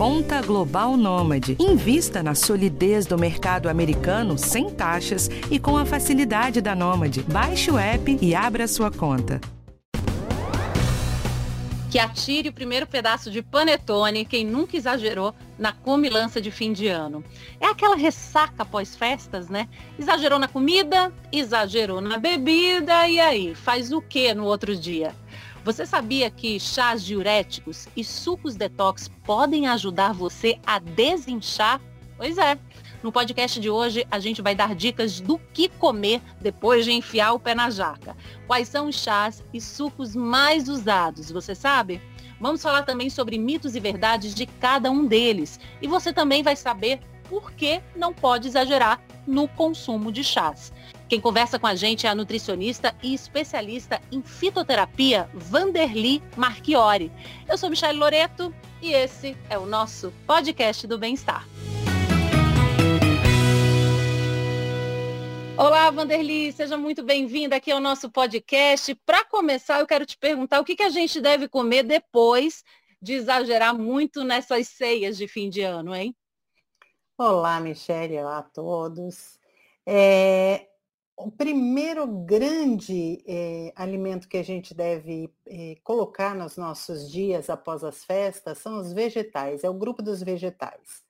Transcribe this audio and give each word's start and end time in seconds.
Conta 0.00 0.40
Global 0.40 0.96
Nômade. 0.96 1.58
Invista 1.60 2.22
na 2.22 2.34
solidez 2.34 3.04
do 3.04 3.18
mercado 3.18 3.68
americano 3.68 4.38
sem 4.38 4.70
taxas 4.70 5.28
e 5.50 5.58
com 5.58 5.76
a 5.76 5.84
facilidade 5.84 6.62
da 6.62 6.74
Nômade. 6.74 7.22
Baixe 7.24 7.70
o 7.70 7.78
app 7.78 8.18
e 8.18 8.34
abra 8.34 8.66
sua 8.66 8.90
conta 8.90 9.38
que 11.90 11.98
atire 11.98 12.48
o 12.48 12.52
primeiro 12.52 12.86
pedaço 12.86 13.32
de 13.32 13.42
panetone, 13.42 14.24
quem 14.24 14.46
nunca 14.46 14.76
exagerou 14.76 15.34
na 15.58 15.72
comilança 15.72 16.40
de 16.40 16.48
fim 16.48 16.72
de 16.72 16.86
ano. 16.86 17.24
É 17.60 17.66
aquela 17.66 17.96
ressaca 17.96 18.64
pós-festas, 18.64 19.48
né? 19.48 19.68
Exagerou 19.98 20.38
na 20.38 20.46
comida, 20.46 21.12
exagerou 21.32 22.00
na 22.00 22.16
bebida, 22.16 23.08
e 23.08 23.18
aí? 23.18 23.56
Faz 23.56 23.90
o 23.90 24.00
que 24.00 24.32
no 24.32 24.44
outro 24.44 24.76
dia? 24.76 25.12
Você 25.62 25.84
sabia 25.84 26.30
que 26.30 26.58
chás 26.58 27.04
diuréticos 27.04 27.86
e 27.94 28.02
sucos 28.02 28.56
detox 28.56 29.08
podem 29.24 29.68
ajudar 29.68 30.14
você 30.14 30.58
a 30.66 30.78
desinchar? 30.78 31.80
Pois 32.16 32.38
é. 32.38 32.58
No 33.02 33.12
podcast 33.12 33.60
de 33.60 33.68
hoje, 33.68 34.06
a 34.10 34.18
gente 34.18 34.40
vai 34.40 34.54
dar 34.54 34.74
dicas 34.74 35.20
do 35.20 35.38
que 35.38 35.68
comer 35.68 36.22
depois 36.40 36.84
de 36.84 36.92
enfiar 36.92 37.32
o 37.32 37.38
pé 37.38 37.54
na 37.54 37.68
jaca. 37.68 38.16
Quais 38.46 38.68
são 38.68 38.88
os 38.88 38.96
chás 38.96 39.44
e 39.52 39.60
sucos 39.60 40.16
mais 40.16 40.68
usados, 40.68 41.30
você 41.30 41.54
sabe? 41.54 42.00
Vamos 42.40 42.62
falar 42.62 42.82
também 42.82 43.10
sobre 43.10 43.38
mitos 43.38 43.76
e 43.76 43.80
verdades 43.80 44.34
de 44.34 44.46
cada 44.46 44.90
um 44.90 45.06
deles. 45.06 45.60
E 45.80 45.86
você 45.86 46.10
também 46.10 46.42
vai 46.42 46.56
saber 46.56 47.00
por 47.28 47.52
que 47.52 47.82
não 47.94 48.14
pode 48.14 48.48
exagerar 48.48 49.00
no 49.26 49.46
consumo 49.46 50.10
de 50.10 50.24
chás. 50.24 50.72
Quem 51.10 51.20
conversa 51.20 51.58
com 51.58 51.66
a 51.66 51.74
gente 51.74 52.06
é 52.06 52.10
a 52.10 52.14
nutricionista 52.14 52.94
e 53.02 53.12
especialista 53.12 54.00
em 54.12 54.22
fitoterapia 54.22 55.28
Vanderly 55.34 56.22
Marchiori. 56.36 57.10
Eu 57.48 57.58
sou 57.58 57.68
Michelle 57.68 57.98
Loreto 57.98 58.54
e 58.80 58.92
esse 58.92 59.36
é 59.50 59.58
o 59.58 59.66
nosso 59.66 60.12
podcast 60.24 60.86
do 60.86 60.96
bem-estar. 60.96 61.44
Olá, 65.58 65.90
Vanderly, 65.90 66.52
seja 66.52 66.78
muito 66.78 67.02
bem-vinda 67.02 67.56
aqui 67.56 67.72
ao 67.72 67.80
nosso 67.80 68.08
podcast. 68.08 68.94
Para 69.04 69.24
começar, 69.24 69.80
eu 69.80 69.88
quero 69.88 70.06
te 70.06 70.16
perguntar 70.16 70.60
o 70.60 70.64
que, 70.64 70.76
que 70.76 70.84
a 70.84 70.90
gente 70.90 71.20
deve 71.20 71.48
comer 71.48 71.82
depois 71.82 72.62
de 73.02 73.14
exagerar 73.14 73.76
muito 73.76 74.22
nessas 74.22 74.68
ceias 74.68 75.16
de 75.16 75.26
fim 75.26 75.50
de 75.50 75.62
ano, 75.62 75.92
hein? 75.92 76.14
Olá, 77.18 77.58
Michele, 77.58 78.16
olá 78.16 78.38
a 78.38 78.42
todos. 78.44 79.40
É, 79.84 80.69
o 81.22 81.30
primeiro 81.30 82.06
grande 82.06 83.22
é, 83.26 83.72
alimento 83.76 84.28
que 84.28 84.38
a 84.38 84.42
gente 84.42 84.74
deve 84.74 85.32
é, 85.46 85.76
colocar 85.84 86.34
nos 86.34 86.56
nossos 86.56 87.10
dias 87.10 87.50
após 87.50 87.84
as 87.84 88.04
festas 88.04 88.58
são 88.58 88.80
os 88.80 88.92
vegetais, 88.92 89.62
é 89.62 89.68
o 89.68 89.74
grupo 89.74 90.02
dos 90.02 90.22
vegetais. 90.22 91.02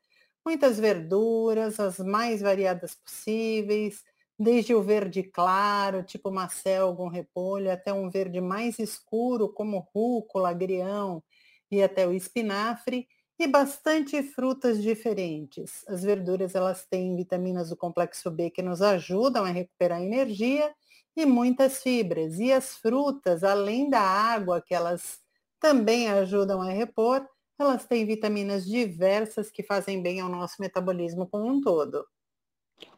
Muitas 0.44 0.80
verduras, 0.80 1.78
as 1.78 1.98
mais 1.98 2.40
variadas 2.40 2.94
possíveis, 2.94 4.02
desde 4.38 4.74
o 4.74 4.82
verde 4.82 5.22
claro, 5.22 6.02
tipo 6.02 6.30
macel, 6.30 6.94
repolho, 7.08 7.70
até 7.70 7.92
um 7.92 8.10
verde 8.10 8.40
mais 8.40 8.78
escuro, 8.78 9.48
como 9.48 9.86
rúcula, 9.94 10.50
agrião 10.50 11.22
e 11.70 11.82
até 11.82 12.06
o 12.06 12.12
espinafre, 12.12 13.06
e 13.40 13.46
bastante 13.48 14.22
frutas 14.22 14.82
diferentes. 14.82 15.82
As 15.88 16.02
verduras 16.02 16.54
elas 16.54 16.86
têm 16.86 17.16
vitaminas 17.16 17.70
do 17.70 17.76
complexo 17.76 18.30
B 18.30 18.50
que 18.50 18.60
nos 18.60 18.82
ajudam 18.82 19.44
a 19.44 19.50
recuperar 19.50 20.02
energia 20.02 20.70
e 21.16 21.24
muitas 21.24 21.82
fibras. 21.82 22.38
E 22.38 22.52
as 22.52 22.76
frutas, 22.76 23.42
além 23.42 23.88
da 23.88 24.02
água 24.02 24.60
que 24.60 24.74
elas 24.74 25.20
também 25.58 26.10
ajudam 26.10 26.60
a 26.60 26.70
repor, 26.70 27.26
elas 27.58 27.86
têm 27.86 28.04
vitaminas 28.06 28.66
diversas 28.66 29.50
que 29.50 29.62
fazem 29.62 30.02
bem 30.02 30.20
ao 30.20 30.28
nosso 30.28 30.56
metabolismo 30.60 31.26
como 31.26 31.46
um 31.46 31.62
todo. 31.62 32.04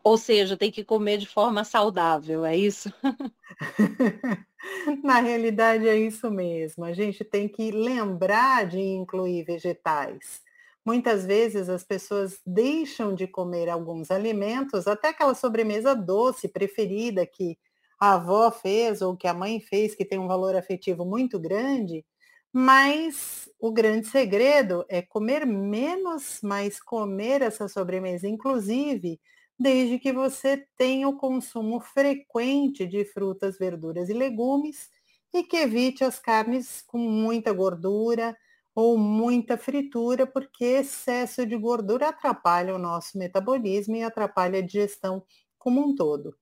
Ou 0.04 0.18
seja, 0.18 0.56
tem 0.56 0.70
que 0.70 0.84
comer 0.84 1.18
de 1.18 1.26
forma 1.26 1.64
saudável, 1.64 2.44
é 2.44 2.56
isso? 2.56 2.92
Na 5.02 5.20
realidade 5.20 5.88
é 5.88 5.96
isso 5.96 6.30
mesmo. 6.30 6.84
A 6.84 6.92
gente 6.92 7.24
tem 7.24 7.48
que 7.48 7.70
lembrar 7.70 8.66
de 8.66 8.80
incluir 8.80 9.44
vegetais. 9.44 10.42
Muitas 10.84 11.24
vezes 11.24 11.68
as 11.68 11.84
pessoas 11.84 12.40
deixam 12.44 13.14
de 13.14 13.28
comer 13.28 13.68
alguns 13.68 14.10
alimentos, 14.10 14.88
até 14.88 15.08
aquela 15.08 15.34
sobremesa 15.34 15.94
doce 15.94 16.48
preferida 16.48 17.24
que 17.24 17.56
a 18.00 18.14
avó 18.14 18.50
fez 18.50 19.00
ou 19.00 19.16
que 19.16 19.28
a 19.28 19.34
mãe 19.34 19.60
fez, 19.60 19.94
que 19.94 20.04
tem 20.04 20.18
um 20.18 20.26
valor 20.26 20.56
afetivo 20.56 21.04
muito 21.04 21.38
grande, 21.38 22.04
mas 22.52 23.48
o 23.60 23.72
grande 23.72 24.08
segredo 24.08 24.84
é 24.88 25.00
comer 25.00 25.46
menos, 25.46 26.40
mas 26.42 26.80
comer 26.80 27.42
essa 27.42 27.68
sobremesa. 27.68 28.28
Inclusive, 28.28 29.20
desde 29.62 29.98
que 29.98 30.12
você 30.12 30.66
tenha 30.76 31.08
o 31.08 31.16
consumo 31.16 31.80
frequente 31.80 32.86
de 32.86 33.04
frutas, 33.04 33.56
verduras 33.56 34.08
e 34.08 34.12
legumes 34.12 34.90
e 35.32 35.42
que 35.42 35.56
evite 35.56 36.04
as 36.04 36.18
carnes 36.18 36.82
com 36.86 36.98
muita 36.98 37.52
gordura 37.52 38.36
ou 38.74 38.98
muita 38.98 39.56
fritura, 39.56 40.26
porque 40.26 40.64
excesso 40.64 41.46
de 41.46 41.56
gordura 41.56 42.08
atrapalha 42.08 42.74
o 42.74 42.78
nosso 42.78 43.16
metabolismo 43.16 43.96
e 43.96 44.02
atrapalha 44.02 44.58
a 44.58 44.62
digestão 44.62 45.22
como 45.58 45.80
um 45.80 45.94
todo. 45.94 46.36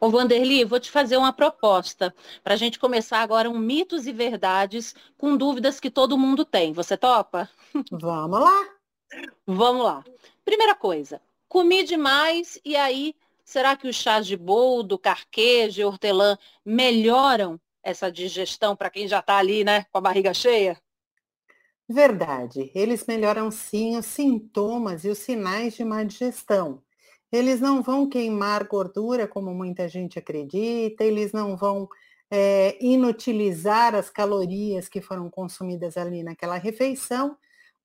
Ô 0.00 0.10
Vanderly, 0.10 0.64
vou 0.64 0.80
te 0.80 0.90
fazer 0.90 1.16
uma 1.16 1.32
proposta 1.32 2.14
para 2.42 2.54
a 2.54 2.56
gente 2.56 2.78
começar 2.78 3.20
agora 3.20 3.50
um 3.50 3.58
mitos 3.58 4.06
e 4.06 4.12
verdades 4.12 4.94
com 5.18 5.36
dúvidas 5.36 5.80
que 5.80 5.90
todo 5.90 6.18
mundo 6.18 6.44
tem. 6.44 6.72
Você 6.72 6.96
topa? 6.96 7.48
Vamos 7.90 8.40
lá. 8.40 8.68
Vamos 9.46 9.84
lá. 9.84 10.04
Primeira 10.44 10.74
coisa, 10.74 11.20
comi 11.48 11.84
demais 11.84 12.58
e 12.64 12.76
aí 12.76 13.14
será 13.44 13.76
que 13.76 13.88
os 13.88 13.96
chás 13.96 14.26
de 14.26 14.36
boldo, 14.36 14.98
carqueja 14.98 15.82
e 15.82 15.84
hortelã 15.84 16.36
melhoram 16.64 17.60
essa 17.82 18.10
digestão 18.10 18.74
para 18.74 18.90
quem 18.90 19.06
já 19.06 19.20
está 19.20 19.36
ali, 19.36 19.62
né, 19.64 19.84
com 19.92 19.98
a 19.98 20.00
barriga 20.00 20.34
cheia? 20.34 20.76
Verdade, 21.88 22.72
eles 22.74 23.06
melhoram 23.06 23.48
sim 23.50 23.96
os 23.96 24.06
sintomas 24.06 25.04
e 25.04 25.08
os 25.08 25.18
sinais 25.18 25.74
de 25.74 25.84
má 25.84 26.02
digestão. 26.02 26.82
Eles 27.30 27.60
não 27.60 27.80
vão 27.80 28.08
queimar 28.08 28.66
gordura 28.66 29.28
como 29.28 29.54
muita 29.54 29.88
gente 29.88 30.18
acredita, 30.18 31.04
eles 31.04 31.32
não 31.32 31.56
vão 31.56 31.88
é, 32.28 32.76
inutilizar 32.84 33.94
as 33.94 34.10
calorias 34.10 34.88
que 34.88 35.00
foram 35.00 35.30
consumidas 35.30 35.96
ali 35.96 36.24
naquela 36.24 36.56
refeição, 36.56 37.36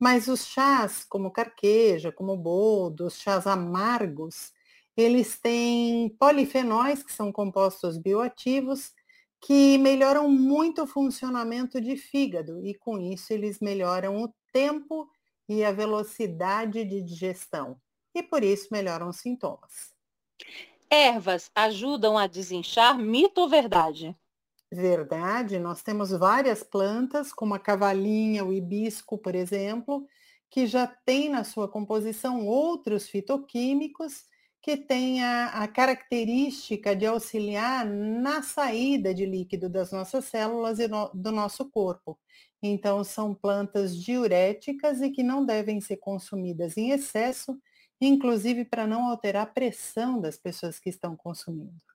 mas 0.01 0.27
os 0.27 0.47
chás, 0.47 1.03
como 1.03 1.29
carqueja, 1.29 2.11
como 2.11 2.35
boldo, 2.35 3.05
os 3.05 3.19
chás 3.19 3.45
amargos, 3.45 4.51
eles 4.97 5.39
têm 5.39 6.09
polifenóis, 6.19 7.03
que 7.03 7.13
são 7.13 7.31
compostos 7.31 7.99
bioativos, 7.99 8.93
que 9.39 9.77
melhoram 9.77 10.27
muito 10.27 10.81
o 10.81 10.87
funcionamento 10.87 11.79
de 11.79 11.95
fígado 11.95 12.65
e 12.65 12.73
com 12.73 12.99
isso 12.99 13.31
eles 13.31 13.59
melhoram 13.59 14.23
o 14.23 14.33
tempo 14.51 15.07
e 15.47 15.63
a 15.63 15.71
velocidade 15.71 16.83
de 16.83 17.03
digestão 17.03 17.79
e 18.15 18.23
por 18.23 18.43
isso 18.43 18.69
melhoram 18.71 19.07
os 19.07 19.17
sintomas. 19.17 19.93
Ervas 20.89 21.51
ajudam 21.53 22.17
a 22.17 22.25
desinchar, 22.25 22.97
mito 22.97 23.41
ou 23.41 23.47
verdade? 23.47 24.15
Verdade, 24.73 25.59
nós 25.59 25.81
temos 25.83 26.11
várias 26.11 26.63
plantas, 26.63 27.33
como 27.33 27.53
a 27.53 27.59
cavalinha, 27.59 28.45
o 28.45 28.53
hibisco, 28.53 29.17
por 29.17 29.35
exemplo, 29.35 30.07
que 30.49 30.65
já 30.65 30.87
tem 30.87 31.29
na 31.29 31.43
sua 31.43 31.67
composição 31.67 32.45
outros 32.47 33.09
fitoquímicos 33.09 34.23
que 34.61 34.77
têm 34.77 35.21
a, 35.23 35.47
a 35.63 35.67
característica 35.67 36.95
de 36.95 37.05
auxiliar 37.05 37.85
na 37.85 38.41
saída 38.43 39.13
de 39.13 39.25
líquido 39.25 39.67
das 39.69 39.91
nossas 39.91 40.25
células 40.25 40.79
e 40.79 40.87
no, 40.87 41.09
do 41.13 41.31
nosso 41.31 41.69
corpo. 41.69 42.17
Então, 42.63 43.03
são 43.03 43.33
plantas 43.35 43.95
diuréticas 43.97 45.01
e 45.01 45.09
que 45.09 45.23
não 45.23 45.45
devem 45.45 45.81
ser 45.81 45.97
consumidas 45.97 46.77
em 46.77 46.91
excesso, 46.91 47.59
inclusive 47.99 48.63
para 48.63 48.87
não 48.87 49.09
alterar 49.09 49.43
a 49.43 49.51
pressão 49.51 50.21
das 50.21 50.37
pessoas 50.37 50.79
que 50.79 50.89
estão 50.89 51.15
consumindo. 51.17 51.90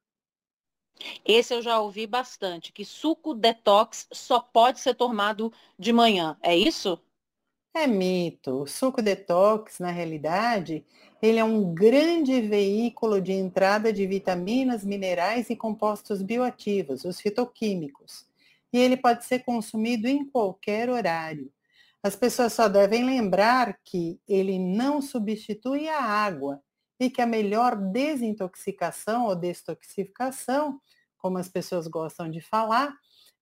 Esse 1.25 1.55
eu 1.55 1.63
já 1.63 1.81
ouvi 1.81 2.07
bastante, 2.07 2.73
que 2.73 2.85
suco 2.85 3.35
detox 3.35 4.07
só 4.13 4.41
pode 4.41 4.81
ser 4.81 4.95
tomado 4.95 5.53
de 5.79 5.93
manhã, 5.93 6.37
é 6.43 6.57
isso? 6.57 7.01
É 7.75 7.87
mito. 7.87 8.63
O 8.63 8.67
suco 8.67 9.03
detox, 9.03 9.79
na 9.79 9.91
realidade, 9.91 10.83
ele 11.21 11.39
é 11.39 11.45
um 11.45 11.75
grande 11.75 12.41
veículo 12.41 13.21
de 13.21 13.33
entrada 13.33 13.93
de 13.93 14.07
vitaminas, 14.07 14.83
minerais 14.83 15.51
e 15.51 15.57
compostos 15.57 16.23
bioativos, 16.23 17.05
os 17.05 17.21
fitoquímicos. 17.21 18.27
E 18.73 18.79
ele 18.79 18.97
pode 18.97 19.27
ser 19.27 19.41
consumido 19.41 20.09
em 20.09 20.25
qualquer 20.25 20.89
horário. 20.89 21.53
As 22.03 22.17
pessoas 22.17 22.53
só 22.53 22.69
devem 22.69 23.05
lembrar 23.05 23.79
que 23.85 24.19
ele 24.27 24.59
não 24.59 25.03
substitui 25.03 25.89
a 25.89 26.03
água 26.03 26.63
e 26.99 27.11
que 27.11 27.21
a 27.21 27.27
melhor 27.27 27.77
desintoxicação 27.77 29.27
ou 29.27 29.37
destoxificação, 29.37 30.81
como 31.19 31.39
as 31.39 31.49
pessoas 31.49 31.87
gostam 31.87 32.31
de 32.31 32.41
falar, 32.41 32.95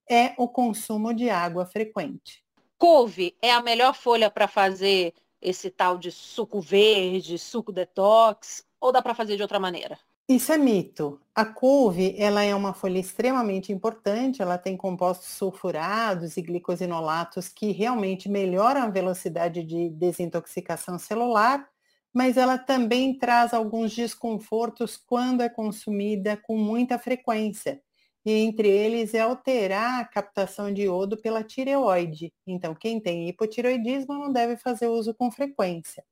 é 0.08 0.34
o 0.36 0.48
consumo 0.48 1.14
de 1.14 1.30
água 1.30 1.66
frequente. 1.66 2.44
Couve 2.78 3.36
é 3.40 3.52
a 3.52 3.62
melhor 3.62 3.94
folha 3.94 4.30
para 4.30 4.46
fazer 4.46 5.14
esse 5.40 5.70
tal 5.70 5.98
de 5.98 6.10
suco 6.10 6.60
verde, 6.60 7.38
suco 7.38 7.72
detox, 7.72 8.64
ou 8.80 8.92
dá 8.92 9.00
para 9.00 9.14
fazer 9.14 9.36
de 9.36 9.42
outra 9.42 9.60
maneira? 9.60 9.98
Isso 10.26 10.52
é 10.52 10.56
mito. 10.56 11.20
A 11.34 11.44
couve, 11.44 12.14
ela 12.18 12.42
é 12.42 12.54
uma 12.54 12.72
folha 12.72 12.98
extremamente 12.98 13.70
importante, 13.70 14.40
ela 14.40 14.56
tem 14.56 14.74
compostos 14.74 15.28
sulfurados 15.28 16.38
e 16.38 16.42
glicosinolatos 16.42 17.48
que 17.48 17.72
realmente 17.72 18.26
melhoram 18.28 18.84
a 18.84 18.88
velocidade 18.88 19.62
de 19.62 19.90
desintoxicação 19.90 20.98
celular, 20.98 21.68
mas 22.14 22.36
ela 22.36 22.56
também 22.56 23.18
traz 23.18 23.52
alguns 23.52 23.92
desconfortos 23.92 24.96
quando 24.96 25.42
é 25.42 25.48
consumida 25.48 26.36
com 26.36 26.56
muita 26.56 26.96
frequência. 26.96 27.82
E 28.24 28.30
entre 28.30 28.68
eles 28.68 29.12
é 29.12 29.20
alterar 29.20 30.00
a 30.00 30.04
captação 30.04 30.72
de 30.72 30.82
iodo 30.82 31.20
pela 31.20 31.42
tireoide. 31.42 32.32
Então, 32.46 32.74
quem 32.74 33.00
tem 33.00 33.28
hipotireoidismo 33.28 34.14
não 34.14 34.32
deve 34.32 34.56
fazer 34.56 34.86
uso 34.86 35.12
com 35.12 35.30
frequência. 35.30 36.04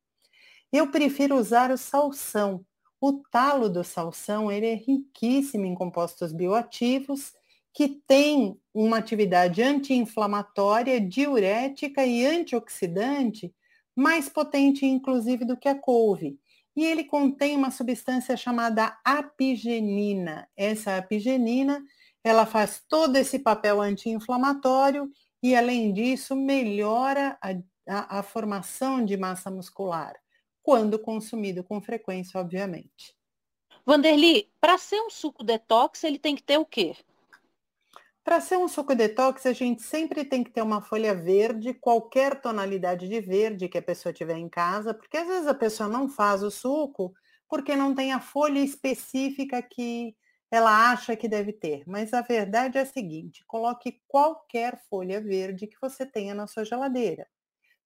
Eu 0.73 0.91
prefiro 0.91 1.37
usar 1.37 1.71
o 1.71 1.79
salsão, 1.79 2.67
o 3.01 3.23
talo 3.31 3.69
do 3.69 3.85
salsão 3.85 4.51
ele 4.51 4.67
é 4.67 4.75
riquíssimo 4.75 5.65
em 5.65 5.75
compostos 5.75 6.33
bioativos 6.33 7.33
que 7.75 7.89
tem 8.07 8.57
uma 8.75 8.99
atividade 8.99 9.63
anti-inflamatória, 9.63 11.01
diurética 11.01 12.05
e 12.05 12.27
antioxidante 12.27 13.55
mais 13.95 14.29
potente, 14.29 14.87
inclusive, 14.87 15.45
do 15.45 15.57
que 15.57 15.69
a 15.69 15.79
couve. 15.79 16.39
E 16.75 16.85
ele 16.85 17.05
contém 17.05 17.57
uma 17.57 17.71
substância 17.71 18.37
chamada 18.37 18.99
apigenina. 19.05 20.49
Essa 20.57 20.97
apigenina, 20.97 21.85
ela 22.25 22.47
faz 22.47 22.83
todo 22.89 23.17
esse 23.17 23.39
papel 23.39 23.81
anti-inflamatório 23.81 25.11
e, 25.43 25.55
além 25.55 25.93
disso, 25.93 26.35
melhora 26.35 27.37
a, 27.43 27.51
a, 27.89 28.19
a 28.21 28.23
formação 28.23 29.05
de 29.05 29.17
massa 29.17 29.51
muscular 29.51 30.15
quando 30.63 30.99
consumido 30.99 31.65
com 31.65 31.81
frequência, 31.83 32.41
obviamente. 32.41 33.15
Vanderly, 33.85 34.49
para 34.61 34.79
ser 34.79 35.01
um 35.01 35.11
suco 35.11 35.43
detox, 35.43 36.05
ele 36.05 36.19
tem 36.19 36.37
que 36.37 36.43
ter 36.43 36.57
o 36.57 36.65
quê? 36.65 36.95
Para 38.25 38.41
ser 38.41 38.57
um 38.57 38.69
suco 38.69 38.95
detox, 38.95 39.47
a 39.47 39.53
gente 39.53 39.83
sempre 39.83 40.25
tem 40.25 40.45
que 40.45 40.51
ter 40.51 40.63
uma 40.63 40.81
folha 40.81 41.15
verde, 41.15 41.75
qualquer 41.75 42.41
tonalidade 42.41 43.09
de 43.09 43.21
verde 43.21 43.69
que 43.69 43.79
a 43.79 43.83
pessoa 43.83 44.13
tiver 44.13 44.37
em 44.37 44.49
casa, 44.49 44.95
porque 44.95 45.17
às 45.17 45.27
vezes 45.27 45.47
a 45.49 45.55
pessoa 45.55 45.89
não 45.89 46.09
faz 46.09 46.43
o 46.43 46.51
suco 46.51 47.13
porque 47.49 47.77
não 47.77 47.95
tem 47.95 48.13
a 48.13 48.21
folha 48.21 48.61
específica 48.61 49.61
que 49.61 50.17
ela 50.51 50.93
acha 50.93 51.17
que 51.17 51.29
deve 51.29 51.53
ter. 51.53 51.83
Mas 51.87 52.15
a 52.15 52.23
verdade 52.23 52.79
é 52.79 52.83
a 52.83 52.87
seguinte: 52.87 53.45
coloque 53.47 54.01
qualquer 54.07 54.81
folha 54.89 55.21
verde 55.21 55.67
que 55.67 55.77
você 55.81 56.07
tenha 56.07 56.35
na 56.35 56.47
sua 56.47 56.65
geladeira. 56.65 57.27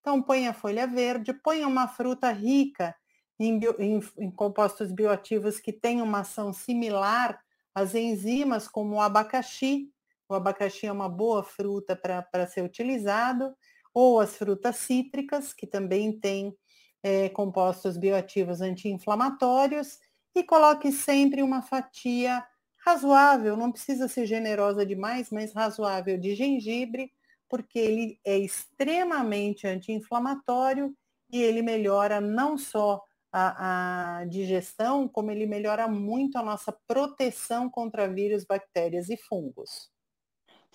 Então, 0.01 0.23
põe 0.23 0.47
a 0.49 0.55
folha 0.55 0.87
verde, 0.87 1.33
põe 1.33 1.65
uma 1.65 1.89
fruta 1.89 2.31
rica 2.31 2.95
em, 3.41 3.59
bio, 3.59 3.75
em, 3.79 4.01
em 4.19 4.31
compostos 4.31 4.93
bioativos 4.93 5.61
que 5.61 5.73
têm 5.73 6.03
uma 6.03 6.21
ação 6.21 6.53
similar 6.53 7.41
às 7.75 7.95
enzimas, 7.95 8.69
como 8.69 8.97
o 8.97 9.01
abacaxi. 9.01 9.93
O 10.29 10.35
abacaxi 10.35 10.87
é 10.87 10.93
uma 10.93 11.09
boa 11.09 11.43
fruta 11.43 11.95
para 11.97 12.47
ser 12.47 12.63
utilizado, 12.63 13.55
ou 13.95 14.21
as 14.21 14.37
frutas 14.37 14.77
cítricas, 14.77 15.53
que 15.53 15.67
também 15.67 16.19
têm 16.19 16.55
é, 17.03 17.29
compostos 17.29 17.97
bioativos 17.97 18.61
anti-inflamatórios, 18.61 19.99
e 20.35 20.43
coloque 20.43 20.93
sempre 20.93 21.43
uma 21.43 21.63
fatia 21.63 22.45
razoável, 22.85 23.57
não 23.57 23.73
precisa 23.73 24.07
ser 24.07 24.27
generosa 24.27 24.85
demais, 24.85 25.31
mas 25.31 25.53
razoável 25.53 26.19
de 26.19 26.35
gengibre, 26.35 27.11
porque 27.49 27.79
ele 27.79 28.21
é 28.25 28.39
extremamente 28.39 29.67
anti-inflamatório 29.67 30.95
e 31.33 31.43
ele 31.43 31.63
melhora 31.63 32.21
não 32.21 32.57
só 32.59 33.03
a, 33.33 34.21
a, 34.21 34.25
digestão, 34.27 35.09
como 35.09 35.31
ele 35.31 35.47
melhora 35.47 35.89
muito 35.89 36.39
a 36.39 36.43
nossa 36.43 36.73
proteção 36.87 37.69
contra 37.69 38.09
vírus, 38.09 38.45
bactérias 38.45 39.09
e 39.11 39.17
fungos. 39.17 39.91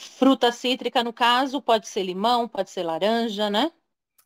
Fruta 0.02 0.52
cítrica, 0.52 1.04
no 1.04 1.14
caso, 1.14 1.62
pode 1.62 1.88
ser 1.88 2.04
limão, 2.04 2.48
pode 2.48 2.72
ser 2.72 2.84
laranja, 2.84 3.50
né? 3.50 3.72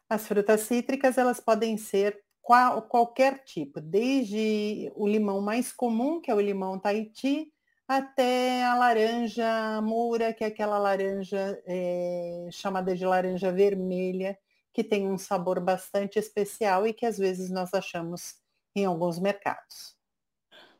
As 0.09 0.25
frutas 0.25 0.61
cítricas, 0.61 1.17
elas 1.17 1.39
podem 1.39 1.77
ser 1.77 2.23
qual, 2.41 2.81
qualquer 2.83 3.43
tipo, 3.43 3.81
desde 3.81 4.91
o 4.95 5.05
limão 5.07 5.41
mais 5.41 5.73
comum, 5.73 6.21
que 6.21 6.31
é 6.31 6.35
o 6.35 6.39
limão 6.39 6.79
Tahiti, 6.79 7.51
até 7.87 8.63
a 8.63 8.75
laranja 8.75 9.81
moura, 9.81 10.33
que 10.33 10.43
é 10.43 10.47
aquela 10.47 10.77
laranja 10.77 11.61
é, 11.65 12.47
chamada 12.51 12.95
de 12.95 13.05
laranja 13.05 13.51
vermelha, 13.51 14.37
que 14.73 14.83
tem 14.83 15.07
um 15.07 15.17
sabor 15.17 15.59
bastante 15.59 16.17
especial 16.17 16.87
e 16.87 16.93
que 16.93 17.05
às 17.05 17.17
vezes 17.17 17.49
nós 17.49 17.73
achamos 17.73 18.35
em 18.75 18.85
alguns 18.85 19.19
mercados. 19.19 19.95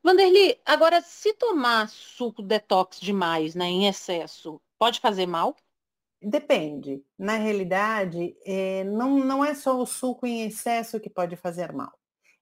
Vanderly, 0.03 0.59
agora 0.65 1.01
se 1.01 1.33
tomar 1.33 1.89
suco 1.89 2.41
detox 2.41 2.99
demais, 2.99 3.55
né, 3.55 3.65
em 3.65 3.87
excesso, 3.87 4.61
pode 4.77 4.99
fazer 4.99 5.25
mal? 5.25 5.55
Depende. 6.21 7.03
Na 7.17 7.37
realidade, 7.37 8.35
é, 8.45 8.83
não, 8.83 9.19
não 9.19 9.43
é 9.45 9.53
só 9.53 9.79
o 9.79 9.85
suco 9.85 10.25
em 10.25 10.43
excesso 10.43 10.99
que 10.99 11.09
pode 11.09 11.35
fazer 11.35 11.71
mal. 11.71 11.91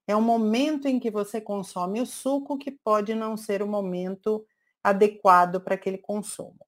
É 0.06 0.14
o 0.14 0.22
momento 0.22 0.86
em 0.86 0.98
que 1.00 1.10
você 1.10 1.40
consome 1.40 2.00
o 2.00 2.06
suco 2.06 2.58
que 2.58 2.70
pode 2.70 3.14
não 3.14 3.36
ser 3.36 3.62
o 3.62 3.66
momento 3.66 4.46
adequado 4.82 5.60
para 5.60 5.74
aquele 5.74 5.98
consumo. 5.98 6.58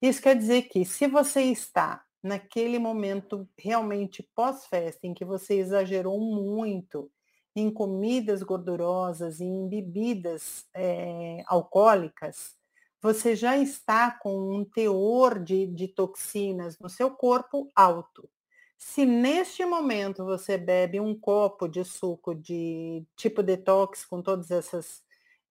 Isso 0.00 0.22
quer 0.22 0.36
dizer 0.36 0.62
que 0.62 0.84
se 0.84 1.06
você 1.06 1.42
está 1.42 2.02
naquele 2.22 2.78
momento 2.78 3.48
realmente 3.58 4.28
pós-festa, 4.34 5.06
em 5.06 5.14
que 5.14 5.24
você 5.24 5.54
exagerou 5.54 6.18
muito 6.20 7.10
em 7.54 7.70
comidas 7.70 8.42
gordurosas 8.42 9.40
e 9.40 9.44
em 9.44 9.68
bebidas 9.68 10.66
é, 10.74 11.42
alcoólicas, 11.46 12.56
você 13.02 13.34
já 13.34 13.58
está 13.58 14.10
com 14.12 14.54
um 14.54 14.64
teor 14.64 15.42
de, 15.42 15.66
de 15.66 15.88
toxinas 15.88 16.78
no 16.78 16.88
seu 16.88 17.10
corpo 17.10 17.68
alto. 17.74 18.30
Se 18.78 19.04
neste 19.04 19.64
momento 19.64 20.24
você 20.24 20.56
bebe 20.56 21.00
um 21.00 21.18
copo 21.18 21.68
de 21.68 21.84
suco 21.84 22.34
de 22.34 23.04
tipo 23.16 23.42
detox 23.42 24.04
com 24.04 24.22
todas 24.22 24.50
essas 24.50 25.02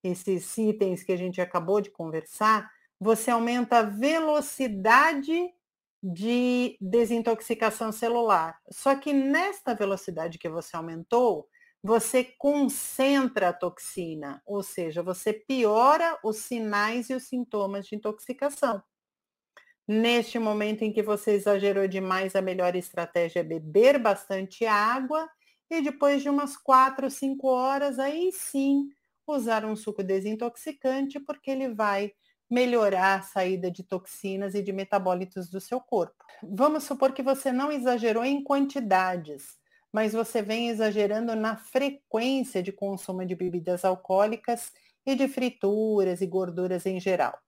esses 0.02 0.58
itens 0.58 1.04
que 1.04 1.12
a 1.12 1.16
gente 1.16 1.40
acabou 1.40 1.80
de 1.80 1.90
conversar, 1.90 2.68
você 2.98 3.30
aumenta 3.30 3.78
a 3.78 3.82
velocidade 3.82 5.48
de 6.02 6.76
desintoxicação 6.80 7.92
celular. 7.92 8.58
Só 8.70 8.96
que 8.96 9.12
nesta 9.12 9.74
velocidade 9.74 10.38
que 10.38 10.48
você 10.48 10.76
aumentou, 10.76 11.48
você 11.82 12.24
concentra 12.24 13.48
a 13.48 13.52
toxina, 13.52 14.40
ou 14.46 14.62
seja, 14.62 15.02
você 15.02 15.32
piora 15.32 16.18
os 16.22 16.38
sinais 16.38 17.10
e 17.10 17.14
os 17.14 17.24
sintomas 17.24 17.86
de 17.86 17.96
intoxicação. 17.96 18.82
Neste 19.86 20.38
momento 20.38 20.82
em 20.82 20.92
que 20.92 21.02
você 21.02 21.32
exagerou 21.32 21.88
demais, 21.88 22.36
a 22.36 22.42
melhor 22.42 22.76
estratégia 22.76 23.40
é 23.40 23.42
beber 23.44 23.98
bastante 23.98 24.64
água 24.64 25.28
e 25.68 25.82
depois 25.82 26.22
de 26.22 26.28
umas 26.28 26.56
4, 26.56 27.10
5 27.10 27.48
horas, 27.48 27.98
aí 27.98 28.30
sim 28.32 28.88
usar 29.26 29.64
um 29.64 29.74
suco 29.74 30.02
desintoxicante, 30.02 31.18
porque 31.18 31.50
ele 31.50 31.74
vai 31.74 32.12
melhorar 32.48 33.18
a 33.20 33.22
saída 33.22 33.70
de 33.70 33.82
toxinas 33.82 34.54
e 34.54 34.62
de 34.62 34.72
metabólitos 34.72 35.48
do 35.50 35.60
seu 35.60 35.80
corpo. 35.80 36.24
Vamos 36.42 36.84
supor 36.84 37.12
que 37.12 37.22
você 37.22 37.50
não 37.50 37.72
exagerou 37.72 38.24
em 38.24 38.44
quantidades, 38.44 39.58
mas 39.92 40.12
você 40.12 40.40
vem 40.40 40.68
exagerando 40.68 41.36
na 41.36 41.56
frequência 41.56 42.62
de 42.62 42.72
consumo 42.72 43.24
de 43.26 43.34
bebidas 43.34 43.84
alcoólicas 43.84 44.72
e 45.04 45.14
de 45.14 45.28
frituras 45.28 46.20
e 46.20 46.26
gorduras 46.26 46.86
em 46.86 46.98
geral. 46.98 47.38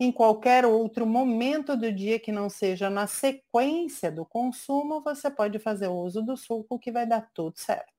Em 0.00 0.10
qualquer 0.10 0.64
outro 0.64 1.06
momento 1.06 1.76
do 1.76 1.92
dia 1.92 2.18
que 2.18 2.32
não 2.32 2.48
seja 2.48 2.88
na 2.88 3.06
sequência 3.06 4.10
do 4.10 4.24
consumo, 4.24 5.02
você 5.02 5.30
pode 5.30 5.58
fazer 5.58 5.88
uso 5.88 6.22
do 6.22 6.36
suco 6.36 6.78
que 6.78 6.90
vai 6.90 7.06
dar 7.06 7.30
tudo 7.32 7.56
certo. 7.56 7.92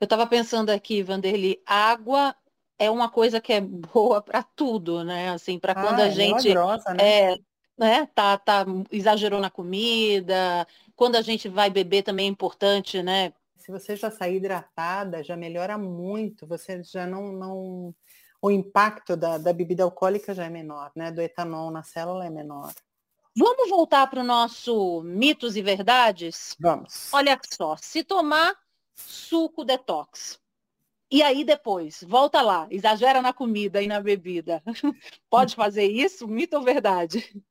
Eu 0.00 0.04
estava 0.04 0.26
pensando 0.26 0.70
aqui, 0.70 1.02
Vanderly, 1.02 1.62
água 1.64 2.34
é 2.78 2.90
uma 2.90 3.08
coisa 3.08 3.40
que 3.40 3.52
é 3.52 3.60
boa 3.60 4.20
para 4.20 4.42
tudo, 4.42 5.04
né? 5.04 5.30
Assim, 5.30 5.58
para 5.58 5.74
quando 5.74 6.00
ah, 6.00 6.04
a 6.04 6.08
é 6.08 6.10
gente 6.10 6.48
milagrosa, 6.48 6.92
né? 6.94 7.32
é, 7.32 7.36
né, 7.78 8.06
tá, 8.14 8.38
tá, 8.38 8.64
exagerou 8.90 9.40
na 9.40 9.50
comida, 9.50 10.66
quando 10.94 11.16
a 11.16 11.22
gente 11.22 11.48
vai 11.48 11.70
beber 11.70 12.02
também 12.02 12.26
é 12.26 12.30
importante, 12.30 13.02
né? 13.02 13.32
Se 13.56 13.70
você 13.70 13.94
já 13.96 14.10
sair 14.10 14.36
hidratada, 14.36 15.22
já 15.22 15.36
melhora 15.36 15.78
muito, 15.78 16.46
você 16.46 16.82
já 16.82 17.06
não, 17.06 17.32
não... 17.32 17.94
o 18.40 18.50
impacto 18.50 19.16
da, 19.16 19.38
da 19.38 19.52
bebida 19.52 19.84
alcoólica 19.84 20.34
já 20.34 20.44
é 20.44 20.50
menor, 20.50 20.90
né? 20.96 21.10
Do 21.10 21.20
etanol 21.20 21.70
na 21.70 21.82
célula 21.82 22.26
é 22.26 22.30
menor. 22.30 22.72
Vamos 23.36 23.70
voltar 23.70 24.06
para 24.08 24.20
o 24.20 24.24
nosso 24.24 25.02
mitos 25.02 25.56
e 25.56 25.62
verdades? 25.62 26.56
Vamos. 26.60 27.12
Olha 27.12 27.38
só, 27.50 27.76
se 27.76 28.04
tomar 28.04 28.54
suco 28.94 29.64
detox. 29.64 30.38
E 31.10 31.22
aí 31.22 31.44
depois, 31.44 32.02
volta 32.06 32.40
lá, 32.40 32.66
exagera 32.70 33.20
na 33.20 33.32
comida 33.32 33.82
e 33.82 33.86
na 33.86 34.00
bebida. 34.00 34.62
Pode 35.30 35.54
fazer 35.54 35.84
isso? 35.84 36.26
Mito 36.26 36.56
ou 36.56 36.62
verdade? 36.62 37.42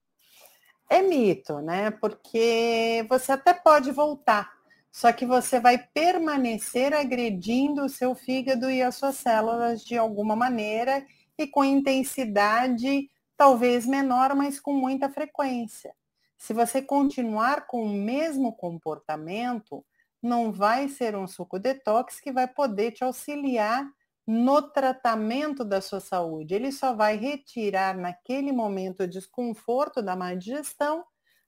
É 0.91 1.01
mito, 1.01 1.61
né? 1.61 1.89
Porque 1.89 3.05
você 3.07 3.31
até 3.31 3.53
pode 3.53 3.89
voltar, 3.91 4.51
só 4.91 5.13
que 5.13 5.25
você 5.25 5.57
vai 5.57 5.77
permanecer 5.77 6.93
agredindo 6.93 7.85
o 7.85 7.89
seu 7.89 8.13
fígado 8.13 8.69
e 8.69 8.83
as 8.83 8.95
suas 8.95 9.15
células 9.15 9.85
de 9.85 9.97
alguma 9.97 10.35
maneira 10.35 11.01
e 11.37 11.47
com 11.47 11.63
intensidade 11.63 13.09
talvez 13.37 13.85
menor, 13.85 14.35
mas 14.35 14.59
com 14.59 14.73
muita 14.73 15.09
frequência. 15.09 15.95
Se 16.37 16.53
você 16.53 16.81
continuar 16.81 17.67
com 17.67 17.85
o 17.85 17.89
mesmo 17.89 18.51
comportamento, 18.51 19.85
não 20.21 20.51
vai 20.51 20.89
ser 20.89 21.15
um 21.15 21.25
suco 21.25 21.57
detox 21.57 22.19
que 22.19 22.33
vai 22.33 22.49
poder 22.49 22.91
te 22.91 23.01
auxiliar 23.01 23.89
no 24.31 24.61
tratamento 24.61 25.65
da 25.65 25.81
sua 25.81 25.99
saúde. 25.99 26.55
Ele 26.55 26.71
só 26.71 26.95
vai 26.95 27.17
retirar 27.17 27.97
naquele 27.97 28.53
momento 28.53 29.03
o 29.03 29.07
desconforto 29.07 30.01
da 30.01 30.15
má 30.15 30.33
digestão, 30.33 31.03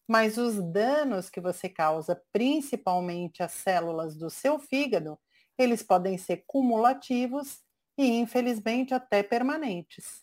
mas 0.05 0.37
os 0.37 0.61
danos 0.61 1.29
que 1.29 1.39
você 1.39 1.69
causa, 1.69 2.21
principalmente 2.33 3.41
às 3.41 3.53
células 3.53 4.17
do 4.17 4.29
seu 4.29 4.59
fígado, 4.59 5.17
eles 5.57 5.81
podem 5.81 6.17
ser 6.17 6.43
cumulativos 6.45 7.61
e, 7.97 8.05
infelizmente, 8.05 8.93
até 8.93 9.23
permanentes. 9.23 10.21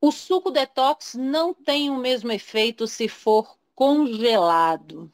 O 0.00 0.12
suco 0.12 0.52
detox 0.52 1.14
não 1.14 1.52
tem 1.52 1.90
o 1.90 1.96
mesmo 1.96 2.30
efeito 2.30 2.86
se 2.86 3.08
for 3.08 3.58
congelado. 3.74 5.12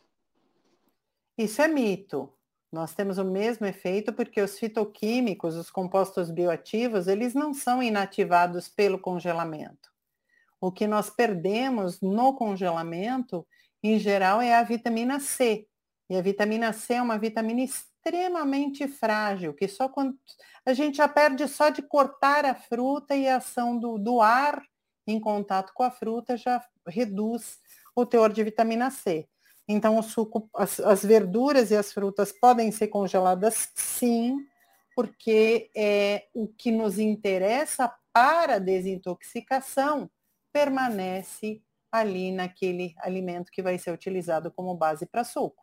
Isso 1.38 1.62
é 1.62 1.68
mito. 1.68 2.30
Nós 2.72 2.94
temos 2.94 3.18
o 3.18 3.24
mesmo 3.24 3.66
efeito 3.66 4.14
porque 4.14 4.40
os 4.40 4.58
fitoquímicos, 4.58 5.56
os 5.56 5.70
compostos 5.70 6.30
bioativos, 6.30 7.06
eles 7.06 7.34
não 7.34 7.52
são 7.52 7.82
inativados 7.82 8.66
pelo 8.66 8.98
congelamento. 8.98 9.92
O 10.58 10.72
que 10.72 10.86
nós 10.86 11.10
perdemos 11.10 12.00
no 12.00 12.34
congelamento, 12.34 13.46
em 13.82 13.98
geral, 13.98 14.40
é 14.40 14.54
a 14.54 14.62
vitamina 14.62 15.20
C. 15.20 15.66
E 16.08 16.16
a 16.16 16.22
vitamina 16.22 16.72
C 16.72 16.94
é 16.94 17.02
uma 17.02 17.18
vitamina 17.18 17.60
extremamente 17.60 18.88
frágil, 18.88 19.52
que 19.52 19.68
só 19.68 19.86
quando 19.86 20.18
a 20.64 20.72
gente 20.72 20.96
já 20.96 21.08
perde 21.08 21.46
só 21.48 21.68
de 21.68 21.82
cortar 21.82 22.46
a 22.46 22.54
fruta 22.54 23.14
e 23.14 23.28
a 23.28 23.36
ação 23.36 23.78
do, 23.78 23.98
do 23.98 24.22
ar 24.22 24.62
em 25.06 25.20
contato 25.20 25.72
com 25.74 25.82
a 25.82 25.90
fruta 25.90 26.36
já 26.36 26.64
reduz 26.86 27.58
o 27.94 28.06
teor 28.06 28.32
de 28.32 28.42
vitamina 28.42 28.90
C. 28.90 29.28
Então, 29.68 29.98
o 29.98 30.02
suco, 30.02 30.48
as, 30.54 30.80
as 30.80 31.04
verduras 31.04 31.70
e 31.70 31.76
as 31.76 31.92
frutas 31.92 32.32
podem 32.32 32.70
ser 32.72 32.88
congeladas 32.88 33.70
sim, 33.74 34.38
porque 34.94 35.70
é, 35.74 36.26
o 36.34 36.48
que 36.48 36.70
nos 36.70 36.98
interessa 36.98 37.92
para 38.12 38.56
a 38.56 38.58
desintoxicação 38.58 40.10
permanece 40.52 41.62
ali 41.90 42.32
naquele 42.32 42.94
alimento 42.98 43.50
que 43.52 43.62
vai 43.62 43.78
ser 43.78 43.92
utilizado 43.92 44.50
como 44.50 44.74
base 44.74 45.06
para 45.06 45.24
suco. 45.24 45.62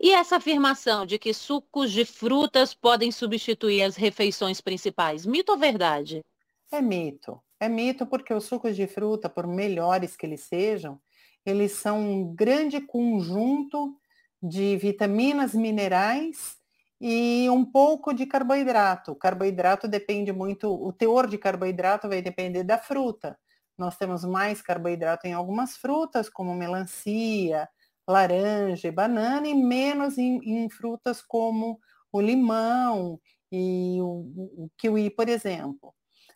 E 0.00 0.10
essa 0.12 0.36
afirmação 0.36 1.06
de 1.06 1.18
que 1.18 1.32
sucos 1.32 1.92
de 1.92 2.04
frutas 2.04 2.74
podem 2.74 3.12
substituir 3.12 3.82
as 3.82 3.94
refeições 3.94 4.60
principais, 4.60 5.24
mito 5.24 5.52
ou 5.52 5.58
verdade? 5.58 6.24
É 6.72 6.82
mito. 6.82 7.40
É 7.60 7.68
mito 7.68 8.04
porque 8.06 8.34
os 8.34 8.44
sucos 8.44 8.74
de 8.74 8.88
fruta, 8.88 9.28
por 9.28 9.46
melhores 9.46 10.16
que 10.16 10.26
eles 10.26 10.40
sejam, 10.40 11.00
eles 11.44 11.72
são 11.72 12.00
um 12.00 12.34
grande 12.34 12.80
conjunto 12.80 13.96
de 14.42 14.76
vitaminas, 14.76 15.54
minerais 15.54 16.56
e 17.00 17.48
um 17.50 17.64
pouco 17.64 18.12
de 18.12 18.26
carboidrato. 18.26 19.12
O 19.12 19.16
carboidrato 19.16 19.88
depende 19.88 20.32
muito, 20.32 20.72
o 20.72 20.92
teor 20.92 21.26
de 21.28 21.38
carboidrato 21.38 22.08
vai 22.08 22.22
depender 22.22 22.64
da 22.64 22.78
fruta. 22.78 23.38
Nós 23.76 23.96
temos 23.96 24.24
mais 24.24 24.62
carboidrato 24.62 25.26
em 25.26 25.32
algumas 25.32 25.76
frutas, 25.76 26.28
como 26.28 26.54
melancia, 26.54 27.68
laranja 28.06 28.88
e 28.88 28.92
banana, 28.92 29.48
e 29.48 29.54
menos 29.54 30.18
em, 30.18 30.38
em 30.44 30.68
frutas 30.70 31.22
como 31.22 31.80
o 32.12 32.20
limão 32.20 33.20
e 33.50 33.98
o, 34.00 34.64
o 34.64 34.70
kiwi, 34.76 35.10
por 35.10 35.28
exemplo. 35.28 35.94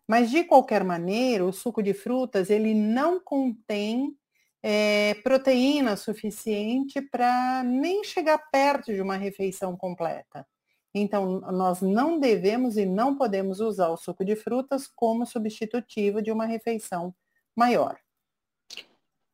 Mas, 0.08 0.30
de 0.30 0.44
qualquer 0.44 0.84
maneira, 0.84 1.44
o 1.44 1.52
suco 1.52 1.82
de 1.82 1.92
frutas, 1.92 2.50
ele 2.50 2.74
não 2.74 3.20
contém 3.20 4.16
é, 4.68 5.14
proteína 5.22 5.96
suficiente 5.96 7.00
para 7.00 7.62
nem 7.62 8.02
chegar 8.02 8.36
perto 8.50 8.92
de 8.92 9.00
uma 9.00 9.14
refeição 9.14 9.76
completa. 9.76 10.44
Então, 10.92 11.40
nós 11.52 11.80
não 11.80 12.18
devemos 12.18 12.76
e 12.76 12.84
não 12.84 13.16
podemos 13.16 13.60
usar 13.60 13.90
o 13.90 13.96
suco 13.96 14.24
de 14.24 14.34
frutas 14.34 14.88
como 14.88 15.24
substitutivo 15.24 16.20
de 16.20 16.32
uma 16.32 16.46
refeição 16.46 17.14
maior. 17.54 17.96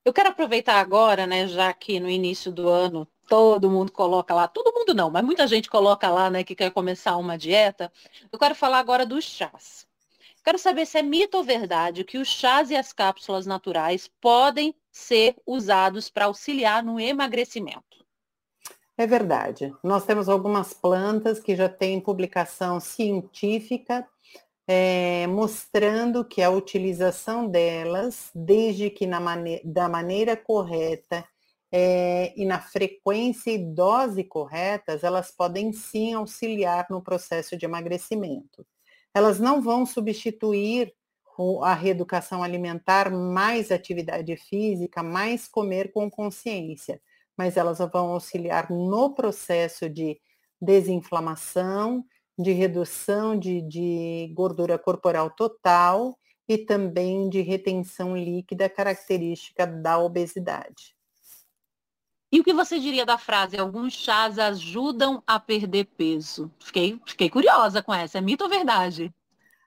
Eu 0.04 0.12
quero 0.12 0.28
aproveitar 0.28 0.78
agora, 0.78 1.26
né, 1.26 1.46
já 1.48 1.72
que 1.72 1.98
no 1.98 2.10
início 2.10 2.52
do 2.52 2.68
ano 2.68 3.08
todo 3.26 3.70
mundo 3.70 3.90
coloca 3.90 4.34
lá, 4.34 4.46
todo 4.46 4.74
mundo 4.74 4.92
não, 4.92 5.08
mas 5.08 5.24
muita 5.24 5.46
gente 5.46 5.70
coloca 5.70 6.10
lá, 6.10 6.28
né, 6.28 6.44
que 6.44 6.54
quer 6.54 6.70
começar 6.72 7.16
uma 7.16 7.38
dieta. 7.38 7.90
Eu 8.30 8.38
quero 8.38 8.54
falar 8.54 8.80
agora 8.80 9.06
dos 9.06 9.24
chás. 9.24 9.86
Quero 10.44 10.58
saber 10.58 10.86
se 10.86 10.98
é 10.98 11.02
mito 11.02 11.36
ou 11.36 11.44
verdade 11.44 12.04
que 12.04 12.18
os 12.18 12.28
chás 12.28 12.70
e 12.70 12.76
as 12.76 12.92
cápsulas 12.92 13.46
naturais 13.46 14.10
podem 14.20 14.74
ser 14.90 15.36
usados 15.46 16.10
para 16.10 16.24
auxiliar 16.24 16.82
no 16.82 16.98
emagrecimento. 16.98 18.04
É 18.96 19.06
verdade. 19.06 19.74
Nós 19.82 20.04
temos 20.04 20.28
algumas 20.28 20.74
plantas 20.74 21.40
que 21.40 21.56
já 21.56 21.68
têm 21.68 22.00
publicação 22.00 22.78
científica 22.80 24.06
é, 24.66 25.26
mostrando 25.26 26.24
que 26.24 26.42
a 26.42 26.50
utilização 26.50 27.48
delas, 27.48 28.30
desde 28.34 28.90
que 28.90 29.06
mane 29.06 29.60
da 29.64 29.88
maneira 29.88 30.36
correta 30.36 31.24
é, 31.70 32.32
e 32.36 32.44
na 32.44 32.60
frequência 32.60 33.50
e 33.50 33.58
dose 33.58 34.22
corretas, 34.24 35.02
elas 35.02 35.30
podem 35.30 35.72
sim 35.72 36.12
auxiliar 36.12 36.86
no 36.90 37.02
processo 37.02 37.56
de 37.56 37.64
emagrecimento. 37.64 38.64
Elas 39.14 39.38
não 39.38 39.60
vão 39.60 39.84
substituir 39.84 40.92
a 41.62 41.74
reeducação 41.74 42.42
alimentar, 42.42 43.10
mais 43.10 43.70
atividade 43.70 44.36
física, 44.36 45.02
mais 45.02 45.48
comer 45.48 45.92
com 45.92 46.10
consciência, 46.10 47.00
mas 47.36 47.56
elas 47.56 47.78
vão 47.78 48.12
auxiliar 48.12 48.70
no 48.70 49.14
processo 49.14 49.88
de 49.88 50.20
desinflamação, 50.60 52.04
de 52.38 52.52
redução 52.52 53.38
de, 53.38 53.60
de 53.62 54.32
gordura 54.34 54.78
corporal 54.78 55.30
total 55.30 56.18
e 56.48 56.58
também 56.58 57.28
de 57.28 57.40
retenção 57.40 58.16
líquida 58.16 58.68
característica 58.68 59.66
da 59.66 59.98
obesidade. 59.98 60.94
E 62.32 62.40
o 62.40 62.44
que 62.44 62.54
você 62.54 62.80
diria 62.80 63.04
da 63.04 63.18
frase, 63.18 63.58
alguns 63.58 63.92
chás 63.92 64.38
ajudam 64.38 65.22
a 65.26 65.38
perder 65.38 65.84
peso? 65.84 66.50
Fiquei, 66.58 66.98
fiquei 67.06 67.28
curiosa 67.28 67.82
com 67.82 67.92
essa, 67.92 68.16
é 68.16 68.20
mito 68.22 68.44
ou 68.44 68.48
verdade? 68.48 69.12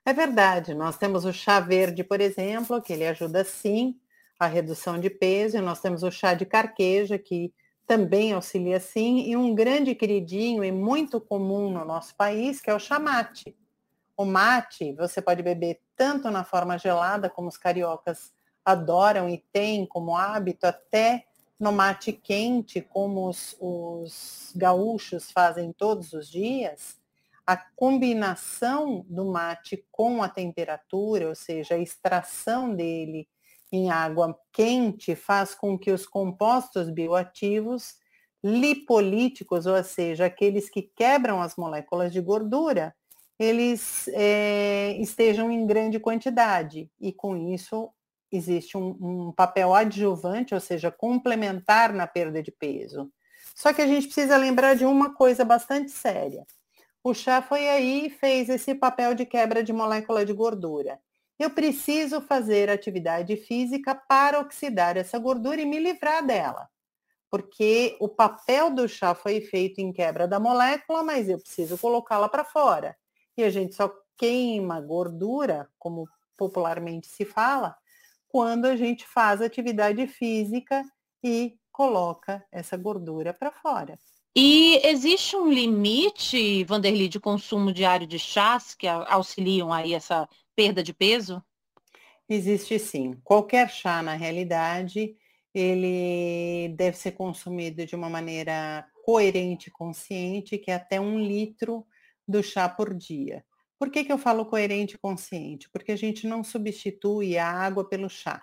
É 0.04 0.12
verdade, 0.12 0.74
nós 0.74 0.98
temos 0.98 1.24
o 1.24 1.32
chá 1.32 1.60
verde, 1.60 2.02
por 2.02 2.20
exemplo, 2.20 2.82
que 2.82 2.92
ele 2.92 3.06
ajuda 3.06 3.44
sim 3.44 3.96
a 4.36 4.46
redução 4.46 4.98
de 4.98 5.08
peso, 5.08 5.56
e 5.56 5.60
nós 5.60 5.80
temos 5.80 6.02
o 6.02 6.10
chá 6.10 6.34
de 6.34 6.44
carqueja, 6.44 7.16
que 7.16 7.54
também 7.86 8.32
auxilia 8.32 8.80
sim, 8.80 9.30
e 9.30 9.36
um 9.36 9.54
grande 9.54 9.94
queridinho 9.94 10.64
e 10.64 10.72
muito 10.72 11.20
comum 11.20 11.70
no 11.70 11.84
nosso 11.84 12.16
país, 12.16 12.60
que 12.60 12.68
é 12.68 12.74
o 12.74 12.80
chá 12.80 12.98
mate. 12.98 13.56
O 14.16 14.24
mate 14.24 14.92
você 14.94 15.22
pode 15.22 15.40
beber 15.40 15.80
tanto 15.94 16.32
na 16.32 16.42
forma 16.42 16.76
gelada, 16.76 17.30
como 17.30 17.46
os 17.46 17.56
cariocas 17.56 18.32
adoram 18.64 19.28
e 19.28 19.38
têm 19.52 19.86
como 19.86 20.16
hábito, 20.16 20.66
até 20.66 21.26
no 21.58 21.72
mate 21.72 22.12
quente, 22.12 22.80
como 22.80 23.28
os, 23.28 23.56
os 23.60 24.52
gaúchos 24.54 25.30
fazem 25.30 25.72
todos 25.72 26.12
os 26.12 26.28
dias, 26.28 26.98
a 27.46 27.56
combinação 27.56 29.06
do 29.08 29.24
mate 29.24 29.86
com 29.90 30.22
a 30.22 30.28
temperatura, 30.28 31.28
ou 31.28 31.34
seja, 31.34 31.74
a 31.74 31.78
extração 31.78 32.74
dele 32.74 33.28
em 33.72 33.90
água 33.90 34.38
quente, 34.52 35.14
faz 35.14 35.54
com 35.54 35.78
que 35.78 35.90
os 35.90 36.06
compostos 36.06 36.90
bioativos 36.90 37.94
lipolíticos, 38.42 39.66
ou 39.66 39.82
seja, 39.82 40.26
aqueles 40.26 40.68
que 40.70 40.82
quebram 40.82 41.40
as 41.40 41.56
moléculas 41.56 42.12
de 42.12 42.20
gordura, 42.20 42.94
eles 43.38 44.08
é, 44.08 44.96
estejam 44.98 45.50
em 45.50 45.66
grande 45.66 45.98
quantidade. 45.98 46.90
E 47.00 47.12
com 47.12 47.36
isso 47.36 47.90
existe 48.30 48.76
um, 48.76 48.96
um 49.00 49.32
papel 49.32 49.74
adjuvante, 49.74 50.54
ou 50.54 50.60
seja, 50.60 50.90
complementar 50.90 51.92
na 51.92 52.06
perda 52.06 52.42
de 52.42 52.50
peso. 52.50 53.10
Só 53.54 53.72
que 53.72 53.82
a 53.82 53.86
gente 53.86 54.06
precisa 54.06 54.36
lembrar 54.36 54.74
de 54.74 54.84
uma 54.84 55.14
coisa 55.14 55.44
bastante 55.44 55.90
séria. 55.90 56.46
O 57.02 57.14
chá 57.14 57.40
foi 57.40 57.68
aí 57.68 58.06
e 58.06 58.10
fez 58.10 58.48
esse 58.48 58.74
papel 58.74 59.14
de 59.14 59.24
quebra 59.24 59.62
de 59.62 59.72
molécula 59.72 60.26
de 60.26 60.32
gordura. 60.32 60.98
Eu 61.38 61.50
preciso 61.50 62.20
fazer 62.20 62.68
atividade 62.68 63.36
física 63.36 63.94
para 63.94 64.40
oxidar 64.40 64.96
essa 64.96 65.18
gordura 65.18 65.60
e 65.60 65.66
me 65.66 65.78
livrar 65.78 66.26
dela. 66.26 66.68
Porque 67.30 67.96
o 68.00 68.08
papel 68.08 68.70
do 68.70 68.88
chá 68.88 69.14
foi 69.14 69.40
feito 69.40 69.80
em 69.80 69.92
quebra 69.92 70.26
da 70.26 70.40
molécula, 70.40 71.02
mas 71.02 71.28
eu 71.28 71.38
preciso 71.38 71.78
colocá-la 71.78 72.28
para 72.28 72.44
fora. 72.44 72.96
E 73.36 73.44
a 73.44 73.50
gente 73.50 73.74
só 73.74 73.92
queima 74.16 74.80
gordura, 74.80 75.68
como 75.78 76.08
popularmente 76.36 77.06
se 77.06 77.24
fala, 77.24 77.76
quando 78.36 78.66
a 78.66 78.76
gente 78.76 79.06
faz 79.06 79.40
atividade 79.40 80.06
física 80.06 80.84
e 81.24 81.56
coloca 81.72 82.44
essa 82.52 82.76
gordura 82.76 83.32
para 83.32 83.50
fora. 83.50 83.98
E 84.36 84.78
existe 84.86 85.34
um 85.34 85.50
limite, 85.50 86.62
Vanderly, 86.64 87.08
de 87.08 87.18
consumo 87.18 87.72
diário 87.72 88.06
de 88.06 88.18
chás 88.18 88.74
que 88.74 88.86
auxiliam 88.86 89.72
aí 89.72 89.94
essa 89.94 90.28
perda 90.54 90.82
de 90.82 90.92
peso? 90.92 91.42
Existe 92.28 92.78
sim. 92.78 93.18
Qualquer 93.24 93.70
chá, 93.70 94.02
na 94.02 94.12
realidade, 94.12 95.16
ele 95.54 96.74
deve 96.76 96.98
ser 96.98 97.12
consumido 97.12 97.86
de 97.86 97.96
uma 97.96 98.10
maneira 98.10 98.86
coerente 99.02 99.70
e 99.70 99.72
consciente, 99.72 100.58
que 100.58 100.70
é 100.70 100.74
até 100.74 101.00
um 101.00 101.18
litro 101.18 101.86
do 102.28 102.42
chá 102.42 102.68
por 102.68 102.92
dia. 102.92 103.42
Por 103.78 103.90
que, 103.90 104.04
que 104.04 104.12
eu 104.12 104.18
falo 104.18 104.46
coerente 104.46 104.94
e 104.94 104.98
consciente? 104.98 105.68
Porque 105.70 105.92
a 105.92 105.96
gente 105.96 106.26
não 106.26 106.42
substitui 106.42 107.36
a 107.36 107.50
água 107.50 107.88
pelo 107.88 108.08
chá. 108.08 108.42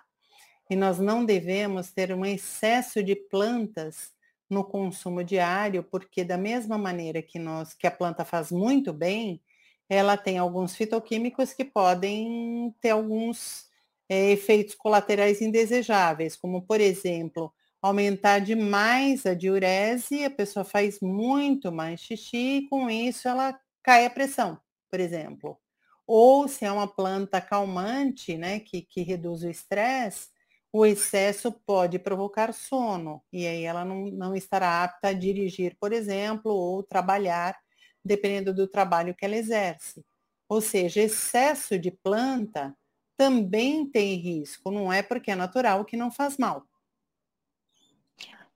E 0.70 0.76
nós 0.76 0.98
não 0.98 1.24
devemos 1.24 1.92
ter 1.92 2.12
um 2.12 2.24
excesso 2.24 3.02
de 3.02 3.14
plantas 3.14 4.12
no 4.48 4.64
consumo 4.64 5.24
diário, 5.24 5.82
porque 5.82 6.24
da 6.24 6.38
mesma 6.38 6.78
maneira 6.78 7.22
que 7.22 7.38
nós 7.38 7.74
que 7.74 7.86
a 7.86 7.90
planta 7.90 8.24
faz 8.24 8.50
muito 8.50 8.92
bem, 8.92 9.42
ela 9.88 10.16
tem 10.16 10.38
alguns 10.38 10.74
fitoquímicos 10.76 11.52
que 11.52 11.64
podem 11.64 12.74
ter 12.80 12.90
alguns 12.90 13.66
é, 14.08 14.30
efeitos 14.32 14.74
colaterais 14.74 15.40
indesejáveis, 15.42 16.36
como 16.36 16.62
por 16.62 16.80
exemplo, 16.80 17.52
aumentar 17.82 18.38
demais 18.38 19.26
a 19.26 19.34
diurese, 19.34 20.24
a 20.24 20.30
pessoa 20.30 20.64
faz 20.64 21.00
muito 21.00 21.70
mais 21.70 22.00
xixi 22.00 22.58
e 22.58 22.68
com 22.68 22.88
isso 22.88 23.28
ela 23.28 23.58
cai 23.82 24.06
a 24.06 24.10
pressão, 24.10 24.58
por 24.94 25.00
exemplo. 25.00 25.58
Ou 26.06 26.46
se 26.46 26.64
é 26.64 26.70
uma 26.70 26.86
planta 26.86 27.40
calmante, 27.40 28.36
né, 28.36 28.60
que, 28.60 28.80
que 28.80 29.02
reduz 29.02 29.42
o 29.42 29.50
estresse, 29.50 30.28
o 30.72 30.86
excesso 30.86 31.50
pode 31.50 31.98
provocar 31.98 32.54
sono 32.54 33.20
e 33.32 33.44
aí 33.44 33.64
ela 33.64 33.84
não, 33.84 34.04
não 34.06 34.36
estará 34.36 34.84
apta 34.84 35.08
a 35.08 35.12
dirigir, 35.12 35.76
por 35.80 35.92
exemplo, 35.92 36.52
ou 36.52 36.80
trabalhar, 36.80 37.58
dependendo 38.04 38.54
do 38.54 38.68
trabalho 38.68 39.16
que 39.16 39.24
ela 39.24 39.34
exerce. 39.34 40.06
Ou 40.48 40.60
seja, 40.60 41.00
excesso 41.00 41.76
de 41.76 41.90
planta 41.90 42.72
também 43.16 43.84
tem 43.90 44.14
risco, 44.14 44.70
não 44.70 44.92
é 44.92 45.02
porque 45.02 45.32
é 45.32 45.34
natural 45.34 45.84
que 45.84 45.96
não 45.96 46.12
faz 46.12 46.38
mal. 46.38 46.64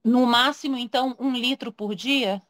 No 0.04 0.24
máximo, 0.24 0.76
então, 0.76 1.16
um 1.18 1.32
litro 1.32 1.72
por 1.72 1.96
dia? 1.96 2.40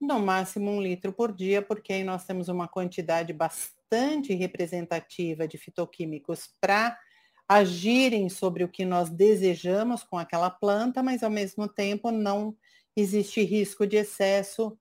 No 0.00 0.18
máximo 0.18 0.70
um 0.70 0.80
litro 0.80 1.12
por 1.12 1.32
dia, 1.32 1.62
porque 1.62 1.92
aí 1.92 2.04
nós 2.04 2.24
temos 2.24 2.48
uma 2.48 2.68
quantidade 2.68 3.32
bastante 3.32 4.34
representativa 4.34 5.48
de 5.48 5.56
fitoquímicos 5.56 6.50
para 6.60 6.98
agirem 7.48 8.28
sobre 8.28 8.64
o 8.64 8.68
que 8.68 8.84
nós 8.84 9.08
desejamos 9.08 10.02
com 10.02 10.18
aquela 10.18 10.50
planta, 10.50 11.02
mas 11.02 11.22
ao 11.22 11.30
mesmo 11.30 11.68
tempo 11.68 12.10
não 12.10 12.56
existe 12.96 13.42
risco 13.42 13.86
de 13.86 13.96
excesso 13.96 14.76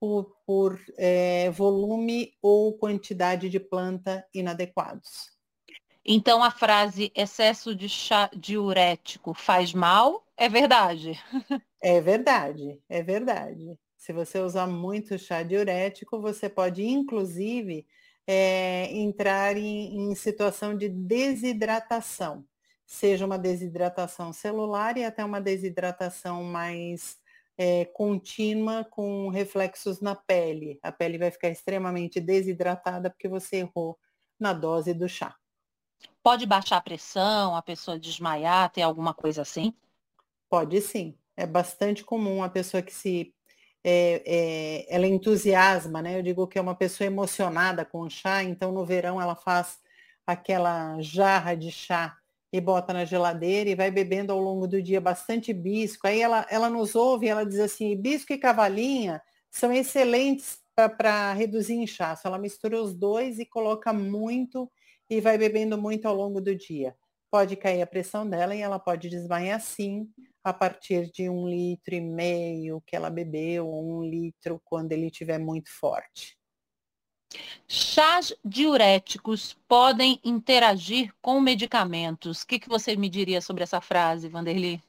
por, 0.00 0.36
por 0.46 0.80
é, 0.96 1.50
volume 1.50 2.34
ou 2.42 2.76
quantidade 2.76 3.48
de 3.48 3.60
planta 3.60 4.26
inadequados. 4.32 5.34
Então 6.04 6.42
a 6.42 6.50
frase 6.50 7.10
excesso 7.14 7.74
de 7.74 7.88
chá 7.88 8.30
diurético 8.34 9.34
faz 9.34 9.72
mal 9.72 10.24
é 10.36 10.48
verdade. 10.48 11.18
É 11.80 12.00
verdade, 12.00 12.80
é 12.88 13.02
verdade. 13.02 13.78
Se 14.06 14.12
você 14.12 14.38
usar 14.38 14.68
muito 14.68 15.18
chá 15.18 15.42
diurético, 15.42 16.20
você 16.20 16.48
pode 16.48 16.80
inclusive 16.84 17.84
é, 18.24 18.88
entrar 18.96 19.56
em, 19.56 20.12
em 20.12 20.14
situação 20.14 20.76
de 20.76 20.88
desidratação, 20.88 22.46
seja 22.86 23.26
uma 23.26 23.36
desidratação 23.36 24.32
celular 24.32 24.96
e 24.96 25.02
até 25.02 25.24
uma 25.24 25.40
desidratação 25.40 26.44
mais 26.44 27.16
é, 27.58 27.84
contínua 27.86 28.84
com 28.84 29.28
reflexos 29.28 30.00
na 30.00 30.14
pele. 30.14 30.78
A 30.84 30.92
pele 30.92 31.18
vai 31.18 31.32
ficar 31.32 31.48
extremamente 31.48 32.20
desidratada 32.20 33.10
porque 33.10 33.26
você 33.26 33.56
errou 33.56 33.98
na 34.38 34.52
dose 34.52 34.94
do 34.94 35.08
chá. 35.08 35.34
Pode 36.22 36.46
baixar 36.46 36.76
a 36.76 36.80
pressão, 36.80 37.56
a 37.56 37.62
pessoa 37.62 37.98
desmaiar, 37.98 38.70
ter 38.70 38.82
alguma 38.82 39.12
coisa 39.12 39.42
assim? 39.42 39.74
Pode 40.48 40.80
sim. 40.80 41.18
É 41.36 41.44
bastante 41.44 42.04
comum 42.04 42.44
a 42.44 42.48
pessoa 42.48 42.80
que 42.80 42.94
se 42.94 43.34
é, 43.88 44.20
é, 44.26 44.86
ela 44.92 45.06
entusiasma, 45.06 46.02
né? 46.02 46.18
Eu 46.18 46.22
digo 46.22 46.48
que 46.48 46.58
é 46.58 46.60
uma 46.60 46.74
pessoa 46.74 47.06
emocionada 47.06 47.84
com 47.84 48.00
o 48.00 48.10
chá, 48.10 48.42
então 48.42 48.72
no 48.72 48.84
verão 48.84 49.22
ela 49.22 49.36
faz 49.36 49.78
aquela 50.26 51.00
jarra 51.00 51.54
de 51.54 51.70
chá 51.70 52.16
e 52.52 52.60
bota 52.60 52.92
na 52.92 53.04
geladeira 53.04 53.70
e 53.70 53.76
vai 53.76 53.92
bebendo 53.92 54.32
ao 54.32 54.40
longo 54.40 54.66
do 54.66 54.82
dia 54.82 55.00
bastante 55.00 55.52
bisco. 55.52 56.08
Aí 56.08 56.20
ela, 56.20 56.44
ela 56.50 56.68
nos 56.68 56.96
ouve 56.96 57.26
e 57.26 57.28
ela 57.28 57.46
diz 57.46 57.60
assim, 57.60 57.96
bisco 57.96 58.32
e 58.32 58.38
cavalinha 58.38 59.22
são 59.52 59.72
excelentes 59.72 60.58
para 60.74 61.32
reduzir 61.32 61.74
inchaço. 61.74 62.26
Ela 62.26 62.38
mistura 62.38 62.82
os 62.82 62.92
dois 62.92 63.38
e 63.38 63.46
coloca 63.46 63.92
muito 63.92 64.68
e 65.08 65.20
vai 65.20 65.38
bebendo 65.38 65.78
muito 65.78 66.06
ao 66.06 66.14
longo 66.14 66.40
do 66.40 66.56
dia. 66.56 66.96
Pode 67.30 67.54
cair 67.54 67.82
a 67.82 67.86
pressão 67.86 68.28
dela 68.28 68.52
e 68.52 68.60
ela 68.60 68.80
pode 68.80 69.08
desmaiar 69.08 69.60
sim 69.60 70.08
a 70.46 70.52
partir 70.52 71.10
de 71.10 71.28
um 71.28 71.48
litro 71.48 71.92
e 71.92 72.00
meio 72.00 72.80
que 72.86 72.94
ela 72.94 73.10
bebeu, 73.10 73.66
ou 73.66 73.98
um 73.98 74.04
litro 74.04 74.62
quando 74.64 74.92
ele 74.92 75.08
estiver 75.08 75.40
muito 75.40 75.68
forte. 75.68 76.38
Chás 77.66 78.32
diuréticos 78.44 79.58
podem 79.66 80.20
interagir 80.22 81.12
com 81.20 81.40
medicamentos. 81.40 82.42
O 82.42 82.46
que, 82.46 82.60
que 82.60 82.68
você 82.68 82.94
me 82.94 83.08
diria 83.08 83.40
sobre 83.40 83.64
essa 83.64 83.80
frase, 83.80 84.28
Vanderly? 84.28 84.80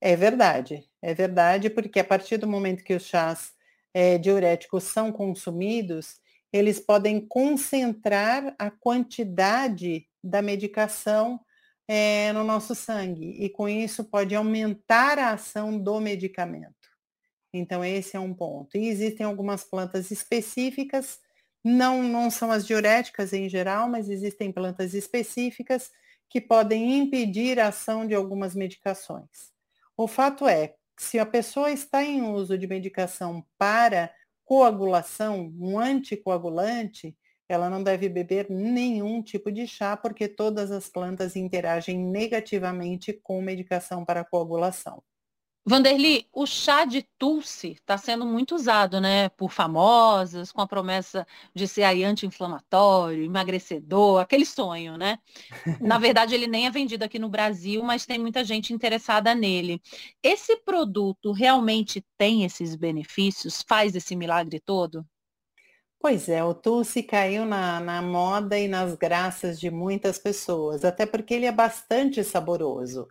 É 0.00 0.16
verdade, 0.16 0.88
é 1.02 1.12
verdade, 1.12 1.68
porque 1.68 2.00
a 2.00 2.04
partir 2.04 2.38
do 2.38 2.48
momento 2.48 2.82
que 2.82 2.94
os 2.94 3.02
chás 3.02 3.52
é, 3.92 4.16
diuréticos 4.16 4.84
são 4.84 5.12
consumidos, 5.12 6.18
eles 6.50 6.80
podem 6.80 7.20
concentrar 7.20 8.54
a 8.58 8.70
quantidade 8.70 10.08
da 10.24 10.40
medicação 10.40 11.38
é, 11.94 12.32
no 12.32 12.42
nosso 12.42 12.74
sangue 12.74 13.36
e 13.38 13.50
com 13.50 13.68
isso 13.68 14.02
pode 14.02 14.34
aumentar 14.34 15.18
a 15.18 15.32
ação 15.34 15.78
do 15.78 16.00
medicamento. 16.00 16.88
Então 17.52 17.84
esse 17.84 18.16
é 18.16 18.20
um 18.20 18.32
ponto. 18.32 18.78
E 18.78 18.88
existem 18.88 19.26
algumas 19.26 19.62
plantas 19.62 20.10
específicas, 20.10 21.20
não, 21.62 22.02
não 22.02 22.30
são 22.30 22.50
as 22.50 22.66
diuréticas 22.66 23.34
em 23.34 23.46
geral, 23.46 23.90
mas 23.90 24.08
existem 24.08 24.50
plantas 24.50 24.94
específicas 24.94 25.90
que 26.30 26.40
podem 26.40 26.96
impedir 26.96 27.60
a 27.60 27.68
ação 27.68 28.06
de 28.06 28.14
algumas 28.14 28.54
medicações. 28.54 29.52
O 29.94 30.08
fato 30.08 30.48
é, 30.48 30.74
se 30.98 31.18
a 31.18 31.26
pessoa 31.26 31.70
está 31.70 32.02
em 32.02 32.22
uso 32.22 32.56
de 32.56 32.66
medicação 32.66 33.44
para 33.58 34.10
coagulação, 34.46 35.52
um 35.60 35.78
anticoagulante, 35.78 37.14
ela 37.52 37.70
não 37.70 37.82
deve 37.82 38.08
beber 38.08 38.48
nenhum 38.50 39.22
tipo 39.22 39.50
de 39.50 39.66
chá, 39.66 39.96
porque 39.96 40.28
todas 40.28 40.70
as 40.70 40.88
plantas 40.88 41.36
interagem 41.36 41.98
negativamente 41.98 43.12
com 43.12 43.40
medicação 43.42 44.04
para 44.04 44.24
coagulação. 44.24 45.02
Vanderly, 45.64 46.26
o 46.32 46.44
chá 46.44 46.84
de 46.84 47.02
Tulsi 47.16 47.72
está 47.72 47.96
sendo 47.96 48.26
muito 48.26 48.52
usado, 48.52 49.00
né, 49.00 49.28
por 49.28 49.48
famosas, 49.52 50.50
com 50.50 50.60
a 50.60 50.66
promessa 50.66 51.24
de 51.54 51.68
ser 51.68 51.84
aí 51.84 52.02
anti-inflamatório, 52.02 53.22
emagrecedor, 53.24 54.20
aquele 54.20 54.44
sonho, 54.44 54.96
né? 54.96 55.20
Na 55.80 55.98
verdade, 55.98 56.34
ele 56.34 56.48
nem 56.48 56.66
é 56.66 56.70
vendido 56.70 57.04
aqui 57.04 57.16
no 57.16 57.28
Brasil, 57.28 57.80
mas 57.84 58.04
tem 58.04 58.18
muita 58.18 58.42
gente 58.42 58.72
interessada 58.72 59.36
nele. 59.36 59.80
Esse 60.20 60.56
produto 60.56 61.30
realmente 61.30 62.04
tem 62.18 62.44
esses 62.44 62.74
benefícios? 62.74 63.62
Faz 63.62 63.94
esse 63.94 64.16
milagre 64.16 64.58
todo? 64.58 65.06
Pois 66.02 66.28
é, 66.28 66.42
o 66.42 66.52
Tulsi 66.52 67.00
caiu 67.00 67.46
na, 67.46 67.78
na 67.78 68.02
moda 68.02 68.58
e 68.58 68.66
nas 68.66 68.96
graças 68.96 69.60
de 69.60 69.70
muitas 69.70 70.18
pessoas, 70.18 70.84
até 70.84 71.06
porque 71.06 71.32
ele 71.32 71.46
é 71.46 71.52
bastante 71.52 72.24
saboroso. 72.24 73.06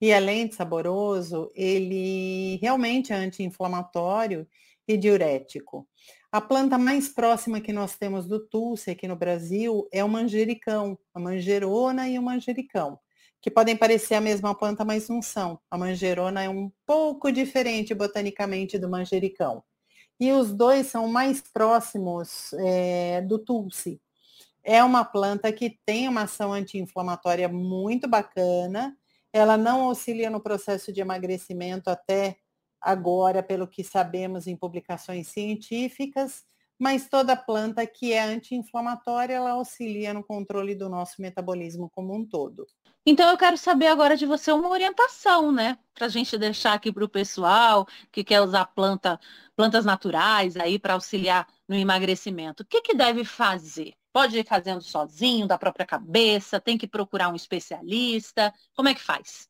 E 0.00 0.12
além 0.12 0.46
de 0.46 0.54
saboroso, 0.54 1.50
ele 1.56 2.56
realmente 2.62 3.12
é 3.12 3.16
anti-inflamatório 3.16 4.46
e 4.86 4.96
diurético. 4.96 5.88
A 6.30 6.40
planta 6.40 6.78
mais 6.78 7.08
próxima 7.08 7.60
que 7.60 7.72
nós 7.72 7.96
temos 7.96 8.28
do 8.28 8.38
Tulsi 8.46 8.92
aqui 8.92 9.08
no 9.08 9.16
Brasil 9.16 9.88
é 9.92 10.04
o 10.04 10.08
manjericão, 10.08 10.96
a 11.12 11.18
manjerona 11.18 12.08
e 12.08 12.16
o 12.16 12.22
manjericão, 12.22 12.96
que 13.42 13.50
podem 13.50 13.76
parecer 13.76 14.14
a 14.14 14.20
mesma 14.20 14.54
planta, 14.54 14.84
mas 14.84 15.08
não 15.08 15.20
são. 15.20 15.58
A 15.68 15.76
manjerona 15.76 16.44
é 16.44 16.48
um 16.48 16.70
pouco 16.86 17.32
diferente 17.32 17.92
botanicamente 17.92 18.78
do 18.78 18.88
manjericão. 18.88 19.64
E 20.18 20.32
os 20.32 20.52
dois 20.52 20.86
são 20.86 21.08
mais 21.08 21.40
próximos 21.40 22.52
é, 22.54 23.20
do 23.22 23.38
Tulsi. 23.38 24.00
É 24.64 24.82
uma 24.82 25.04
planta 25.04 25.52
que 25.52 25.78
tem 25.84 26.08
uma 26.08 26.22
ação 26.22 26.52
anti-inflamatória 26.52 27.48
muito 27.48 28.08
bacana, 28.08 28.96
ela 29.32 29.56
não 29.56 29.82
auxilia 29.82 30.30
no 30.30 30.40
processo 30.40 30.92
de 30.92 31.00
emagrecimento 31.00 31.90
até 31.90 32.36
agora, 32.80 33.42
pelo 33.42 33.68
que 33.68 33.84
sabemos 33.84 34.46
em 34.46 34.56
publicações 34.56 35.28
científicas, 35.28 36.44
mas 36.78 37.08
toda 37.08 37.36
planta 37.36 37.86
que 37.86 38.12
é 38.12 38.22
anti-inflamatória, 38.22 39.34
ela 39.34 39.52
auxilia 39.52 40.12
no 40.12 40.22
controle 40.22 40.74
do 40.74 40.88
nosso 40.88 41.20
metabolismo 41.20 41.90
como 41.90 42.14
um 42.14 42.26
todo. 42.26 42.66
Então 43.04 43.30
eu 43.30 43.38
quero 43.38 43.56
saber 43.56 43.86
agora 43.86 44.16
de 44.16 44.26
você 44.26 44.50
uma 44.52 44.68
orientação, 44.68 45.52
né? 45.52 45.78
Para 45.94 46.06
a 46.06 46.08
gente 46.08 46.36
deixar 46.36 46.74
aqui 46.74 46.92
para 46.92 47.04
o 47.04 47.08
pessoal 47.08 47.86
que 48.10 48.24
quer 48.24 48.40
usar 48.40 48.66
planta, 48.66 49.18
plantas 49.54 49.84
naturais 49.84 50.56
aí 50.56 50.78
para 50.78 50.94
auxiliar 50.94 51.46
no 51.68 51.76
emagrecimento. 51.76 52.62
O 52.62 52.66
que, 52.66 52.82
que 52.82 52.94
deve 52.94 53.24
fazer? 53.24 53.94
Pode 54.12 54.38
ir 54.38 54.46
fazendo 54.46 54.80
sozinho, 54.80 55.46
da 55.46 55.56
própria 55.56 55.86
cabeça, 55.86 56.60
tem 56.60 56.76
que 56.76 56.88
procurar 56.88 57.28
um 57.28 57.36
especialista. 57.36 58.52
Como 58.74 58.88
é 58.88 58.94
que 58.94 59.02
faz? 59.02 59.48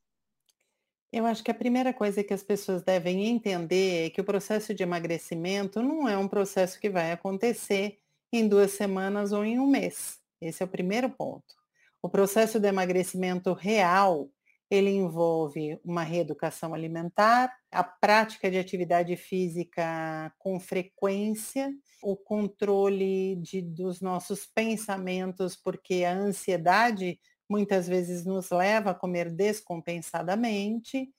Eu 1.16 1.24
acho 1.24 1.42
que 1.42 1.50
a 1.50 1.54
primeira 1.54 1.94
coisa 1.94 2.22
que 2.22 2.34
as 2.34 2.42
pessoas 2.42 2.82
devem 2.82 3.24
entender 3.24 4.04
é 4.04 4.10
que 4.10 4.20
o 4.20 4.24
processo 4.24 4.74
de 4.74 4.82
emagrecimento 4.82 5.80
não 5.80 6.06
é 6.06 6.14
um 6.18 6.28
processo 6.28 6.78
que 6.78 6.90
vai 6.90 7.10
acontecer 7.10 7.96
em 8.30 8.46
duas 8.46 8.72
semanas 8.72 9.32
ou 9.32 9.42
em 9.42 9.58
um 9.58 9.66
mês. 9.66 10.18
Esse 10.42 10.62
é 10.62 10.66
o 10.66 10.68
primeiro 10.68 11.08
ponto. 11.08 11.54
O 12.02 12.10
processo 12.10 12.60
de 12.60 12.68
emagrecimento 12.68 13.54
real, 13.54 14.28
ele 14.70 14.90
envolve 14.90 15.80
uma 15.82 16.02
reeducação 16.02 16.74
alimentar, 16.74 17.50
a 17.72 17.82
prática 17.82 18.50
de 18.50 18.58
atividade 18.58 19.16
física 19.16 20.30
com 20.38 20.60
frequência, 20.60 21.72
o 22.02 22.14
controle 22.14 23.36
de, 23.36 23.62
dos 23.62 24.02
nossos 24.02 24.44
pensamentos, 24.44 25.56
porque 25.56 26.04
a 26.04 26.12
ansiedade 26.12 27.18
muitas 27.48 27.86
vezes 27.88 28.24
nos 28.24 28.50
leva 28.50 28.90
a 28.90 28.94
comer 28.94 29.30
descompensadamente. 29.30 31.12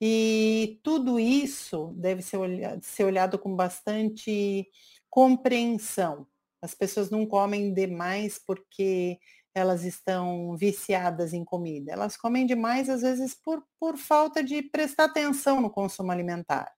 E 0.00 0.80
tudo 0.82 1.18
isso 1.18 1.92
deve 1.96 2.22
ser 2.22 2.36
olhado, 2.36 2.82
ser 2.84 3.04
olhado 3.04 3.38
com 3.38 3.54
bastante 3.54 4.68
compreensão. 5.10 6.26
As 6.62 6.74
pessoas 6.74 7.10
não 7.10 7.26
comem 7.26 7.72
demais 7.72 8.38
porque 8.44 9.18
elas 9.54 9.84
estão 9.84 10.56
viciadas 10.56 11.32
em 11.32 11.44
comida. 11.44 11.92
Elas 11.92 12.16
comem 12.16 12.46
demais, 12.46 12.88
às 12.88 13.02
vezes, 13.02 13.34
por, 13.34 13.62
por 13.78 13.96
falta 13.96 14.42
de 14.42 14.62
prestar 14.62 15.04
atenção 15.04 15.60
no 15.60 15.70
consumo 15.70 16.12
alimentar. 16.12 16.72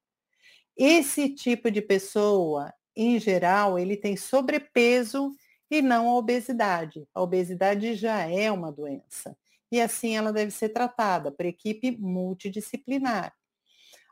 Esse 0.76 1.28
tipo 1.34 1.70
de 1.70 1.82
pessoa, 1.82 2.72
em 2.96 3.18
geral, 3.18 3.78
ele 3.78 3.96
tem 3.96 4.16
sobrepeso 4.16 5.30
e 5.70 5.80
não 5.80 6.09
a 6.09 6.16
obesidade. 6.16 7.06
A 7.14 7.22
obesidade 7.22 7.94
já 7.94 8.28
é 8.28 8.50
uma 8.50 8.72
doença 8.72 9.37
e 9.70 9.80
assim 9.80 10.16
ela 10.16 10.33
deve 10.33 10.50
ser 10.50 10.70
tratada 10.70 11.30
por 11.30 11.46
equipe 11.46 11.92
multidisciplinar. 11.92 13.33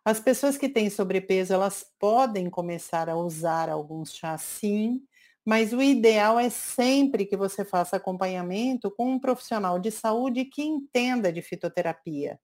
As 0.05 0.21
pessoas 0.21 0.57
que 0.57 0.69
têm 0.69 0.89
sobrepeso, 0.89 1.53
elas 1.53 1.85
podem 1.99 2.49
começar 2.49 3.09
a 3.09 3.17
usar 3.17 3.69
alguns 3.69 4.15
chás 4.15 4.43
sim, 4.43 5.03
mas 5.45 5.73
o 5.73 5.83
ideal 5.83 6.39
é 6.39 6.49
sempre 6.49 7.27
que 7.27 7.37
você 7.37 7.65
faça 7.65 7.97
acompanhamento 7.97 8.91
com 8.91 9.13
um 9.13 9.19
profissional 9.19 9.79
de 9.79 9.91
saúde 9.91 10.45
que 10.45 10.63
entenda 10.63 11.33
de 11.33 11.43
fitoterapia, 11.43 12.39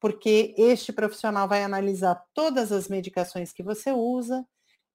porque 0.00 0.54
este 0.56 0.92
profissional 0.92 1.48
vai 1.48 1.62
analisar 1.64 2.22
todas 2.34 2.72
as 2.72 2.88
medicações 2.88 3.52
que 3.52 3.62
você 3.62 3.90
usa, 3.90 4.46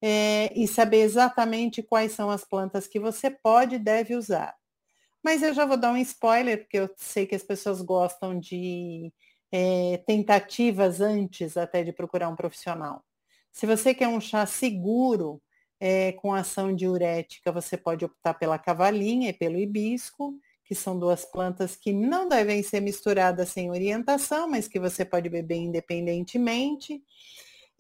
é, 0.01 0.51
e 0.55 0.67
saber 0.67 1.01
exatamente 1.01 1.81
quais 1.81 2.11
são 2.11 2.29
as 2.29 2.43
plantas 2.43 2.87
que 2.87 2.99
você 2.99 3.29
pode 3.29 3.75
e 3.75 3.79
deve 3.79 4.15
usar. 4.15 4.55
Mas 5.23 5.41
eu 5.41 5.53
já 5.53 5.65
vou 5.65 5.77
dar 5.77 5.91
um 5.91 5.97
spoiler, 5.97 6.59
porque 6.59 6.77
eu 6.77 6.89
sei 6.95 7.25
que 7.25 7.35
as 7.35 7.43
pessoas 7.43 7.81
gostam 7.81 8.39
de 8.39 9.11
é, 9.51 9.97
tentativas 10.05 11.01
antes 11.01 11.57
até 11.57 11.83
de 11.83 11.91
procurar 11.91 12.29
um 12.29 12.35
profissional. 12.35 13.03
Se 13.51 13.65
você 13.65 13.93
quer 13.93 14.07
um 14.07 14.21
chá 14.21 14.45
seguro, 14.45 15.41
é, 15.79 16.11
com 16.13 16.33
ação 16.33 16.73
diurética, 16.75 17.51
você 17.51 17.77
pode 17.77 18.05
optar 18.05 18.33
pela 18.33 18.57
cavalinha 18.57 19.29
e 19.29 19.33
pelo 19.33 19.57
hibisco, 19.57 20.39
que 20.63 20.75
são 20.75 20.99
duas 20.99 21.23
plantas 21.23 21.75
que 21.75 21.93
não 21.93 22.27
devem 22.27 22.61
ser 22.61 22.81
misturadas 22.81 23.49
sem 23.49 23.71
orientação, 23.71 24.49
mas 24.49 24.67
que 24.67 24.79
você 24.79 25.05
pode 25.05 25.29
beber 25.29 25.55
independentemente. 25.55 27.01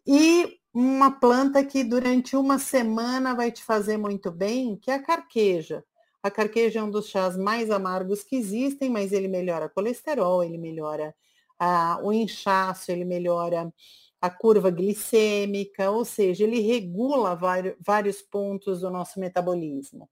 E 0.05 0.57
uma 0.79 1.09
planta 1.09 1.65
que 1.65 1.83
durante 1.83 2.35
uma 2.35 2.59
semana 2.59 3.33
vai 3.33 3.51
te 3.51 3.63
fazer 3.63 3.97
muito 3.97 4.31
bem, 4.31 4.75
que 4.75 4.91
é 4.91 4.93
a 4.93 5.01
carqueja. 5.01 5.83
A 6.21 6.29
carqueja 6.29 6.79
é 6.79 6.83
um 6.83 6.91
dos 6.91 7.07
chás 7.07 7.35
mais 7.35 7.71
amargos 7.71 8.21
que 8.23 8.35
existem, 8.35 8.87
mas 8.87 9.11
ele 9.11 9.27
melhora 9.27 9.69
colesterol, 9.69 10.43
ele 10.43 10.59
melhora 10.59 11.15
a, 11.57 11.99
o 12.03 12.13
inchaço, 12.13 12.91
ele 12.91 13.05
melhora 13.05 13.73
a 14.21 14.29
curva 14.29 14.69
glicêmica, 14.69 15.89
ou 15.89 16.05
seja, 16.05 16.43
ele 16.43 16.59
regula 16.59 17.35
vários, 17.35 17.75
vários 17.83 18.21
pontos 18.21 18.81
do 18.81 18.91
nosso 18.91 19.19
metabolismo. 19.19 20.07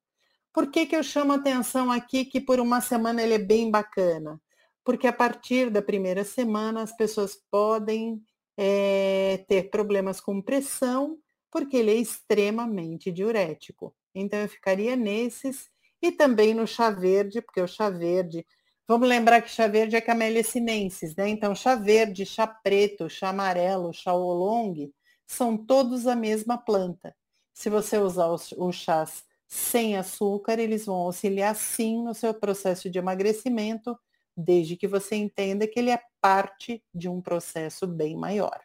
Por 0.51 0.71
que, 0.71 0.88
que 0.88 0.95
eu 0.95 1.04
chamo 1.04 1.34
atenção 1.34 1.91
aqui 1.91 2.25
que 2.25 2.41
por 2.41 2.60
uma 2.60 2.82
semana 2.82 3.21
ele 3.21 3.36
é 3.36 3.39
bem 3.39 3.69
bacana? 3.69 4.41
Porque 4.84 5.06
a 5.06 5.13
partir 5.13 5.69
da 5.69 5.82
primeira 5.84 6.23
semana 6.23 6.82
as 6.82 6.91
pessoas 6.91 7.38
podem 7.51 8.19
é, 8.57 9.43
ter 9.47 9.69
problemas 9.69 10.19
com 10.21 10.41
pressão, 10.41 11.17
porque 11.51 11.77
ele 11.77 11.91
é 11.91 11.95
extremamente 11.95 13.11
diurético. 13.11 13.95
Então 14.13 14.39
eu 14.39 14.49
ficaria 14.49 14.95
nesses 14.95 15.69
e 16.01 16.11
também 16.11 16.53
no 16.53 16.67
chá 16.67 16.89
verde, 16.89 17.41
porque 17.41 17.61
o 17.61 17.67
chá 17.67 17.89
verde, 17.89 18.45
vamos 18.87 19.07
lembrar 19.07 19.41
que 19.41 19.49
chá 19.49 19.67
verde 19.67 19.95
é 19.95 20.01
Camellia 20.01 20.43
sinensis, 20.43 21.15
né? 21.15 21.29
Então 21.29 21.55
chá 21.55 21.75
verde, 21.75 22.25
chá 22.25 22.47
preto, 22.47 23.09
chá 23.09 23.29
amarelo, 23.29 23.93
chá 23.93 24.13
oolong, 24.13 24.91
são 25.27 25.57
todos 25.57 26.07
a 26.07 26.15
mesma 26.15 26.57
planta. 26.57 27.15
Se 27.53 27.69
você 27.69 27.97
usar 27.97 28.27
os, 28.27 28.51
os 28.57 28.75
chás 28.75 29.23
sem 29.47 29.95
açúcar, 29.97 30.59
eles 30.59 30.85
vão 30.85 30.95
auxiliar 30.95 31.55
sim 31.55 32.03
no 32.03 32.13
seu 32.13 32.33
processo 32.33 32.89
de 32.89 32.99
emagrecimento, 32.99 33.97
desde 34.36 34.76
que 34.76 34.88
você 34.88 35.15
entenda 35.15 35.67
que 35.67 35.80
ele 35.80 35.91
é 35.91 36.02
parte 36.21 36.84
de 36.93 37.08
um 37.08 37.21
processo 37.21 37.88
bem 37.88 38.15
maior. 38.15 38.60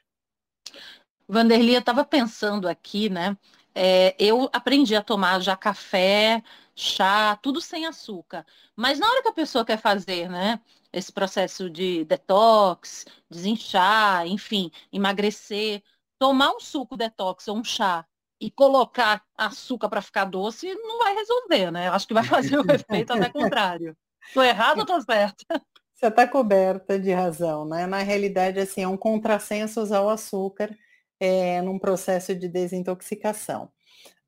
Vanderlia, 1.29 1.77
eu 1.77 1.81
estava 1.81 2.05
pensando 2.05 2.69
aqui, 2.69 3.09
né? 3.09 3.37
É, 3.75 4.17
eu 4.19 4.51
aprendi 4.53 4.97
a 4.97 5.03
tomar 5.03 5.41
já 5.41 5.57
café, 5.57 6.43
chá, 6.75 7.37
tudo 7.37 7.61
sem 7.61 7.87
açúcar. 7.87 8.45
Mas 8.75 8.99
na 8.99 9.09
hora 9.09 9.23
que 9.23 9.29
a 9.29 9.33
pessoa 9.33 9.65
quer 9.65 9.79
fazer, 9.79 10.29
né? 10.29 10.61
Esse 10.93 11.13
processo 11.13 11.71
de 11.71 12.05
detox, 12.05 13.07
desinchar, 13.31 14.27
enfim, 14.27 14.73
emagrecer, 14.93 15.85
tomar 16.19 16.51
um 16.51 16.59
suco 16.59 16.97
detox 16.97 17.47
ou 17.47 17.59
um 17.59 17.65
chá 17.65 18.05
e 18.41 18.51
colocar 18.51 19.23
açúcar 19.37 19.89
para 19.89 20.03
ficar 20.03 20.25
doce 20.25 20.75
não 20.75 20.99
vai 20.99 21.15
resolver, 21.15 21.71
né? 21.71 21.89
Eu 21.89 21.93
acho 21.93 22.09
que 22.09 22.15
vai 22.15 22.25
fazer 22.25 22.59
o 22.59 22.73
efeito 22.73 23.13
até 23.13 23.31
contrário. 23.31 23.97
Estou 24.27 24.43
errado 24.43 24.79
ou 24.79 24.83
estou 24.83 25.01
certa? 25.03 25.63
Você 25.95 26.07
está 26.07 26.27
coberta 26.27 26.99
de 26.99 27.13
razão, 27.13 27.67
né? 27.67 27.87
Na 27.87 27.99
realidade, 27.99 28.59
assim, 28.59 28.83
é 28.83 28.89
um 28.89 28.97
contrassenso 28.97 29.83
usar 29.83 30.01
o 30.01 30.09
açúcar 30.09 30.75
é, 31.21 31.61
num 31.61 31.79
processo 31.79 32.35
de 32.35 32.49
desintoxicação. 32.49 33.71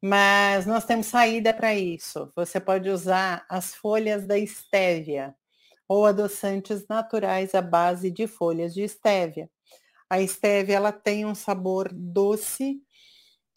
Mas 0.01 0.67
nós 0.67 0.85
temos 0.85 1.07
saída 1.07 1.55
para 1.55 1.75
isso. 1.75 2.31
Você 2.37 2.61
pode 2.61 2.91
usar 2.91 3.47
as 3.49 3.75
folhas 3.75 4.27
da 4.27 4.37
estévia 4.37 5.35
ou 5.89 6.05
adoçantes 6.05 6.87
naturais 6.89 7.55
à 7.55 7.63
base 7.63 8.11
de 8.11 8.27
folhas 8.27 8.75
de 8.75 8.83
estévia. 8.83 9.49
A 10.11 10.21
estévia 10.21 10.77
ela 10.77 10.93
tem 10.93 11.25
um 11.25 11.35
sabor 11.35 11.89
doce 11.93 12.83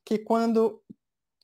que 0.06 0.18
quando 0.18 0.82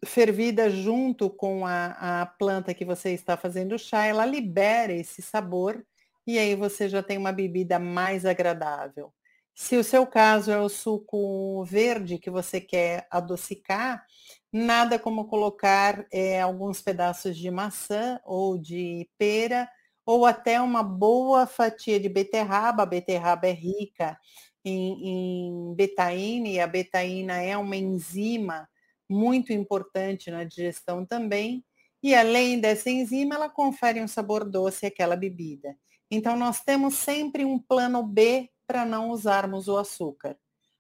fervida 0.06 0.70
junto 0.70 1.30
com 1.30 1.66
a, 1.66 2.22
a 2.22 2.26
planta 2.26 2.74
que 2.74 2.86
você 2.86 3.12
está 3.12 3.38
fazendo 3.38 3.78
chá, 3.78 4.06
ela 4.06 4.26
libera 4.26 4.94
esse 4.94 5.22
sabor 5.22 5.86
e 6.26 6.40
aí 6.40 6.56
você 6.56 6.90
já 6.90 7.04
tem 7.04 7.18
uma 7.18 7.32
bebida 7.32 7.80
mais 7.80 8.26
agradável. 8.26 9.14
Se 9.54 9.78
o 9.78 9.84
seu 9.84 10.08
caso 10.08 10.52
é 10.52 10.60
o 10.60 10.70
suco 10.70 11.64
verde 11.66 12.18
que 12.18 12.30
você 12.30 12.60
quer 12.60 13.06
adocicar, 13.12 14.06
nada 14.52 14.98
como 14.98 15.28
colocar 15.28 16.06
é, 16.12 16.42
alguns 16.42 16.82
pedaços 16.82 17.38
de 17.38 17.52
maçã 17.52 18.20
ou 18.26 18.58
de 18.58 19.10
pera 19.18 19.70
ou 20.06 20.26
até 20.26 20.60
uma 20.60 20.82
boa 20.84 21.46
fatia 21.46 22.00
de 22.00 22.10
beterraba. 22.10 22.84
A 22.84 22.88
beterraba 22.88 23.48
é 23.48 23.52
rica 23.52 24.18
em, 24.64 25.70
em 25.70 25.76
betaína 25.76 26.48
e 26.48 26.60
a 26.60 26.68
betaína 26.68 27.42
é 27.42 27.56
uma 27.58 27.76
enzima 27.76 28.68
muito 29.12 29.52
importante 29.52 30.32
na 30.32 30.44
digestão 30.44 31.06
também. 31.06 31.64
E 32.02 32.16
além 32.16 32.60
dessa 32.60 32.90
enzima, 32.90 33.36
ela 33.36 33.50
confere 33.50 34.02
um 34.02 34.08
sabor 34.08 34.50
doce 34.50 34.86
àquela 34.86 35.16
bebida. 35.16 35.76
Então, 36.10 36.36
nós 36.36 36.62
temos 36.62 36.96
sempre 36.96 37.46
um 37.46 37.60
plano 37.60 38.04
B 38.04 38.50
para 38.66 38.86
não 38.86 39.10
usarmos 39.12 39.68
o 39.68 39.78
açúcar. 39.78 40.38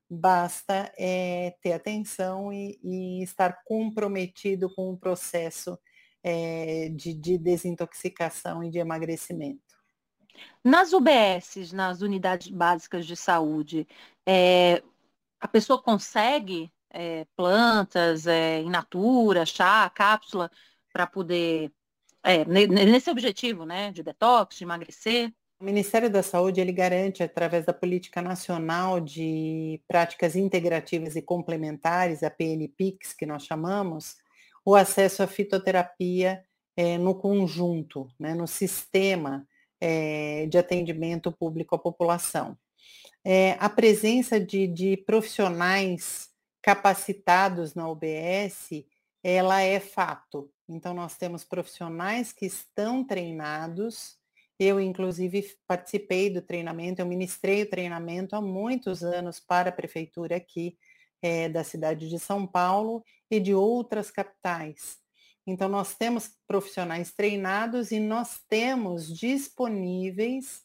Basta 0.10 0.92
é, 0.98 1.56
ter 1.62 1.74
atenção 1.74 2.52
e, 2.52 2.80
e, 2.84 3.24
estar 3.24 3.62
comprometido 3.66 4.74
com 4.74 4.92
o 4.92 4.98
processo 4.98 5.78
é, 6.24 6.90
de, 6.90 7.14
de 7.14 7.38
desintoxicação 7.38 8.64
e 8.64 8.70
de 8.70 8.80
emagrecimento. 8.80 9.62
Nas 10.64 10.92
UBSs, 10.92 11.74
nas 11.74 12.02
unidades 12.02 12.48
básicas 12.50 13.06
de 13.06 13.16
saúde, 13.16 13.88
é, 14.26 14.82
a 15.40 15.48
pessoa 15.48 15.82
consegue 15.82 16.72
é, 16.94 17.26
plantas, 17.36 18.28
é, 18.28 18.62
in 18.62 18.70
natura, 18.70 19.46
chá, 19.46 19.90
cápsula, 19.90 20.52
para 20.92 21.08
poder, 21.08 21.72
é, 22.24 22.46
nesse 22.46 23.10
objetivo, 23.10 23.66
né, 23.66 23.92
de 23.92 24.04
detox, 24.04 24.58
de 24.58 24.64
emagrecer? 24.64 25.32
O 25.60 25.64
Ministério 25.64 26.10
da 26.10 26.24
Saúde 26.24 26.60
ele 26.60 26.72
garante, 26.72 27.22
através 27.22 27.66
da 27.66 27.74
Política 27.74 28.22
Nacional 28.22 29.00
de 29.00 29.80
Práticas 29.88 30.36
Integrativas 30.36 31.16
e 31.16 31.22
Complementares, 31.22 32.24
a 32.24 32.32
PNPICS, 32.32 33.14
que 33.14 33.28
nós 33.28 33.46
chamamos, 33.46 34.18
o 34.66 34.76
acesso 34.76 35.22
à 35.22 35.28
fitoterapia 35.28 36.44
é, 36.76 36.98
no 36.98 37.14
conjunto, 37.14 38.08
né, 38.20 38.34
no 38.34 38.48
sistema 38.48 39.48
é, 39.80 40.48
de 40.48 40.58
atendimento 40.58 41.32
público 41.32 41.76
à 41.76 41.80
população. 41.80 42.58
É, 43.24 43.56
a 43.60 43.70
presença 43.70 44.40
de, 44.40 44.66
de 44.66 44.98
profissionais 44.98 46.31
capacitados 46.62 47.74
na 47.74 47.90
UBS, 47.90 48.86
ela 49.24 49.62
é 49.62 49.80
fato. 49.80 50.52
Então, 50.68 50.94
nós 50.94 51.18
temos 51.18 51.44
profissionais 51.44 52.32
que 52.32 52.46
estão 52.46 53.04
treinados. 53.04 54.18
Eu, 54.60 54.80
inclusive, 54.80 55.58
participei 55.68 56.30
do 56.30 56.42
treinamento, 56.42 57.02
eu 57.02 57.06
ministrei 57.06 57.64
o 57.64 57.70
treinamento 57.70 58.36
há 58.36 58.42
muitos 58.42 59.04
anos 59.04 59.40
para 59.40 59.70
a 59.70 59.74
prefeitura 59.74 60.36
aqui 60.36 60.78
é, 61.22 61.50
da 61.50 61.64
cidade 61.64 62.10
de 62.10 62.20
São 62.20 62.48
Paulo 62.48 63.04
e 63.30 63.40
de 63.40 63.54
outras 63.54 64.12
capitais. 64.12 64.98
Então, 65.46 65.68
nós 65.68 65.96
temos 65.96 66.32
profissionais 66.48 67.12
treinados 67.12 67.92
e 67.92 68.00
nós 68.00 68.40
temos 68.48 69.08
disponíveis 69.08 70.62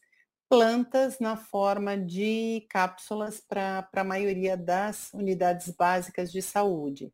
plantas 0.49 1.19
na 1.19 1.35
forma 1.35 1.97
de 1.97 2.65
cápsulas 2.69 3.41
para 3.41 3.87
a 3.93 4.03
maioria 4.03 4.55
das 4.55 5.11
unidades 5.13 5.69
básicas 5.69 6.31
de 6.31 6.41
saúde. 6.41 7.11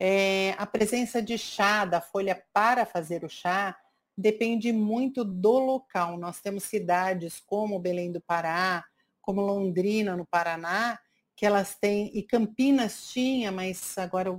É, 0.00 0.54
a 0.58 0.66
presença 0.66 1.22
de 1.22 1.38
chá, 1.38 1.84
da 1.84 2.00
folha 2.00 2.42
para 2.52 2.84
fazer 2.84 3.24
o 3.24 3.28
chá, 3.28 3.76
depende 4.16 4.72
muito 4.72 5.24
do 5.24 5.58
local. 5.58 6.18
Nós 6.18 6.40
temos 6.40 6.64
cidades 6.64 7.40
como 7.40 7.78
Belém 7.78 8.10
do 8.10 8.20
Pará, 8.20 8.84
como 9.20 9.40
Londrina, 9.40 10.16
no 10.16 10.26
Paraná, 10.26 10.98
que 11.36 11.46
elas 11.46 11.76
têm, 11.76 12.10
e 12.14 12.22
Campinas 12.22 13.08
tinha, 13.10 13.50
mas 13.50 13.96
agora 13.96 14.38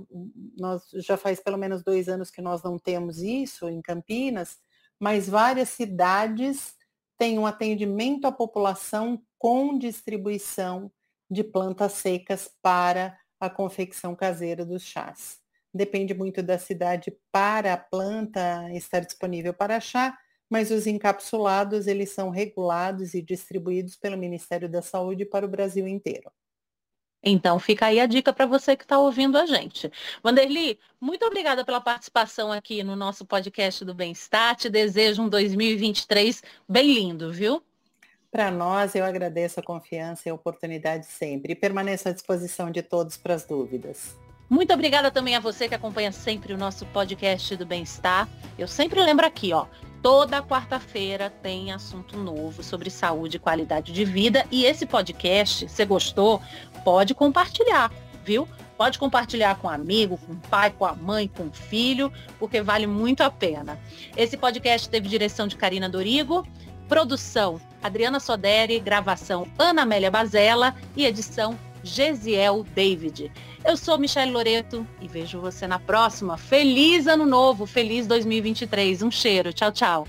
nós 0.56 0.82
já 0.94 1.16
faz 1.16 1.40
pelo 1.40 1.58
menos 1.58 1.82
dois 1.82 2.08
anos 2.08 2.30
que 2.30 2.42
nós 2.42 2.62
não 2.62 2.78
temos 2.78 3.18
isso 3.18 3.68
em 3.68 3.80
Campinas, 3.80 4.58
mas 4.98 5.28
várias 5.28 5.70
cidades 5.70 6.74
têm 7.18 7.38
um 7.38 7.46
atendimento 7.46 8.26
à 8.26 8.32
população 8.32 9.22
com 9.38 9.78
distribuição 9.78 10.90
de 11.30 11.42
plantas 11.42 11.92
secas 11.92 12.50
para 12.62 13.18
a 13.40 13.50
confecção 13.50 14.14
caseira 14.14 14.64
dos 14.64 14.82
chás. 14.82 15.38
Depende 15.72 16.14
muito 16.14 16.42
da 16.42 16.58
cidade 16.58 17.16
para 17.32 17.72
a 17.72 17.76
planta 17.76 18.70
estar 18.72 19.00
disponível 19.00 19.52
para 19.52 19.80
chá, 19.80 20.16
mas 20.48 20.70
os 20.70 20.86
encapsulados 20.86 21.86
eles 21.86 22.10
são 22.10 22.30
regulados 22.30 23.14
e 23.14 23.22
distribuídos 23.22 23.96
pelo 23.96 24.16
Ministério 24.16 24.68
da 24.68 24.82
Saúde 24.82 25.24
para 25.24 25.44
o 25.44 25.48
Brasil 25.48 25.88
inteiro. 25.88 26.30
Então 27.24 27.58
fica 27.58 27.86
aí 27.86 27.98
a 27.98 28.06
dica 28.06 28.32
para 28.32 28.44
você 28.44 28.76
que 28.76 28.84
está 28.84 28.98
ouvindo 28.98 29.38
a 29.38 29.46
gente. 29.46 29.90
Vanderly, 30.22 30.78
muito 31.00 31.24
obrigada 31.24 31.64
pela 31.64 31.80
participação 31.80 32.52
aqui 32.52 32.82
no 32.82 32.94
nosso 32.94 33.24
podcast 33.24 33.84
do 33.84 33.94
Bem-Estar. 33.94 34.54
Te 34.56 34.68
desejo 34.68 35.22
um 35.22 35.28
2023 35.28 36.42
bem 36.68 36.92
lindo, 36.92 37.32
viu? 37.32 37.62
Para 38.30 38.50
nós, 38.50 38.94
eu 38.94 39.04
agradeço 39.04 39.60
a 39.60 39.62
confiança 39.62 40.28
e 40.28 40.30
a 40.30 40.34
oportunidade 40.34 41.06
sempre 41.06 41.52
e 41.52 41.56
permaneço 41.56 42.08
à 42.08 42.12
disposição 42.12 42.70
de 42.70 42.82
todos 42.82 43.16
para 43.16 43.32
as 43.32 43.46
dúvidas. 43.46 44.16
Muito 44.50 44.74
obrigada 44.74 45.10
também 45.10 45.36
a 45.36 45.40
você 45.40 45.68
que 45.68 45.74
acompanha 45.74 46.12
sempre 46.12 46.52
o 46.52 46.58
nosso 46.58 46.84
podcast 46.86 47.56
do 47.56 47.64
Bem-Estar. 47.64 48.28
Eu 48.58 48.68
sempre 48.68 49.00
lembro 49.00 49.24
aqui, 49.24 49.52
ó, 49.52 49.66
toda 50.04 50.42
quarta-feira 50.42 51.30
tem 51.30 51.72
assunto 51.72 52.18
novo 52.18 52.62
sobre 52.62 52.90
saúde 52.90 53.38
e 53.38 53.40
qualidade 53.40 53.90
de 53.90 54.04
vida. 54.04 54.44
E 54.50 54.66
esse 54.66 54.84
podcast, 54.84 55.66
você 55.66 55.82
gostou, 55.86 56.42
pode 56.84 57.14
compartilhar, 57.14 57.90
viu? 58.22 58.46
Pode 58.76 58.98
compartilhar 58.98 59.54
com 59.54 59.66
um 59.66 59.70
amigo, 59.70 60.18
com 60.18 60.34
o 60.34 60.36
pai, 60.50 60.70
com 60.70 60.84
a 60.84 60.94
mãe, 60.94 61.26
com 61.26 61.44
o 61.44 61.50
filho, 61.50 62.12
porque 62.38 62.60
vale 62.60 62.86
muito 62.86 63.22
a 63.22 63.30
pena. 63.30 63.80
Esse 64.14 64.36
podcast 64.36 64.90
teve 64.90 65.08
direção 65.08 65.48
de 65.48 65.56
Karina 65.56 65.88
Dorigo, 65.88 66.46
produção 66.86 67.58
Adriana 67.82 68.20
Soderi, 68.20 68.80
gravação 68.80 69.46
Ana 69.58 69.84
Amélia 69.84 70.10
Bazella 70.10 70.76
e 70.94 71.06
edição 71.06 71.58
Gesiel 71.84 72.64
David. 72.74 73.30
Eu 73.64 73.76
sou 73.76 73.98
Michelle 73.98 74.32
Loreto 74.32 74.86
e 75.00 75.06
vejo 75.06 75.40
você 75.40 75.66
na 75.66 75.78
próxima. 75.78 76.36
Feliz 76.36 77.06
ano 77.06 77.26
novo, 77.26 77.66
feliz 77.66 78.06
2023. 78.06 79.02
Um 79.02 79.10
cheiro. 79.10 79.52
Tchau, 79.52 79.70
tchau. 79.70 80.08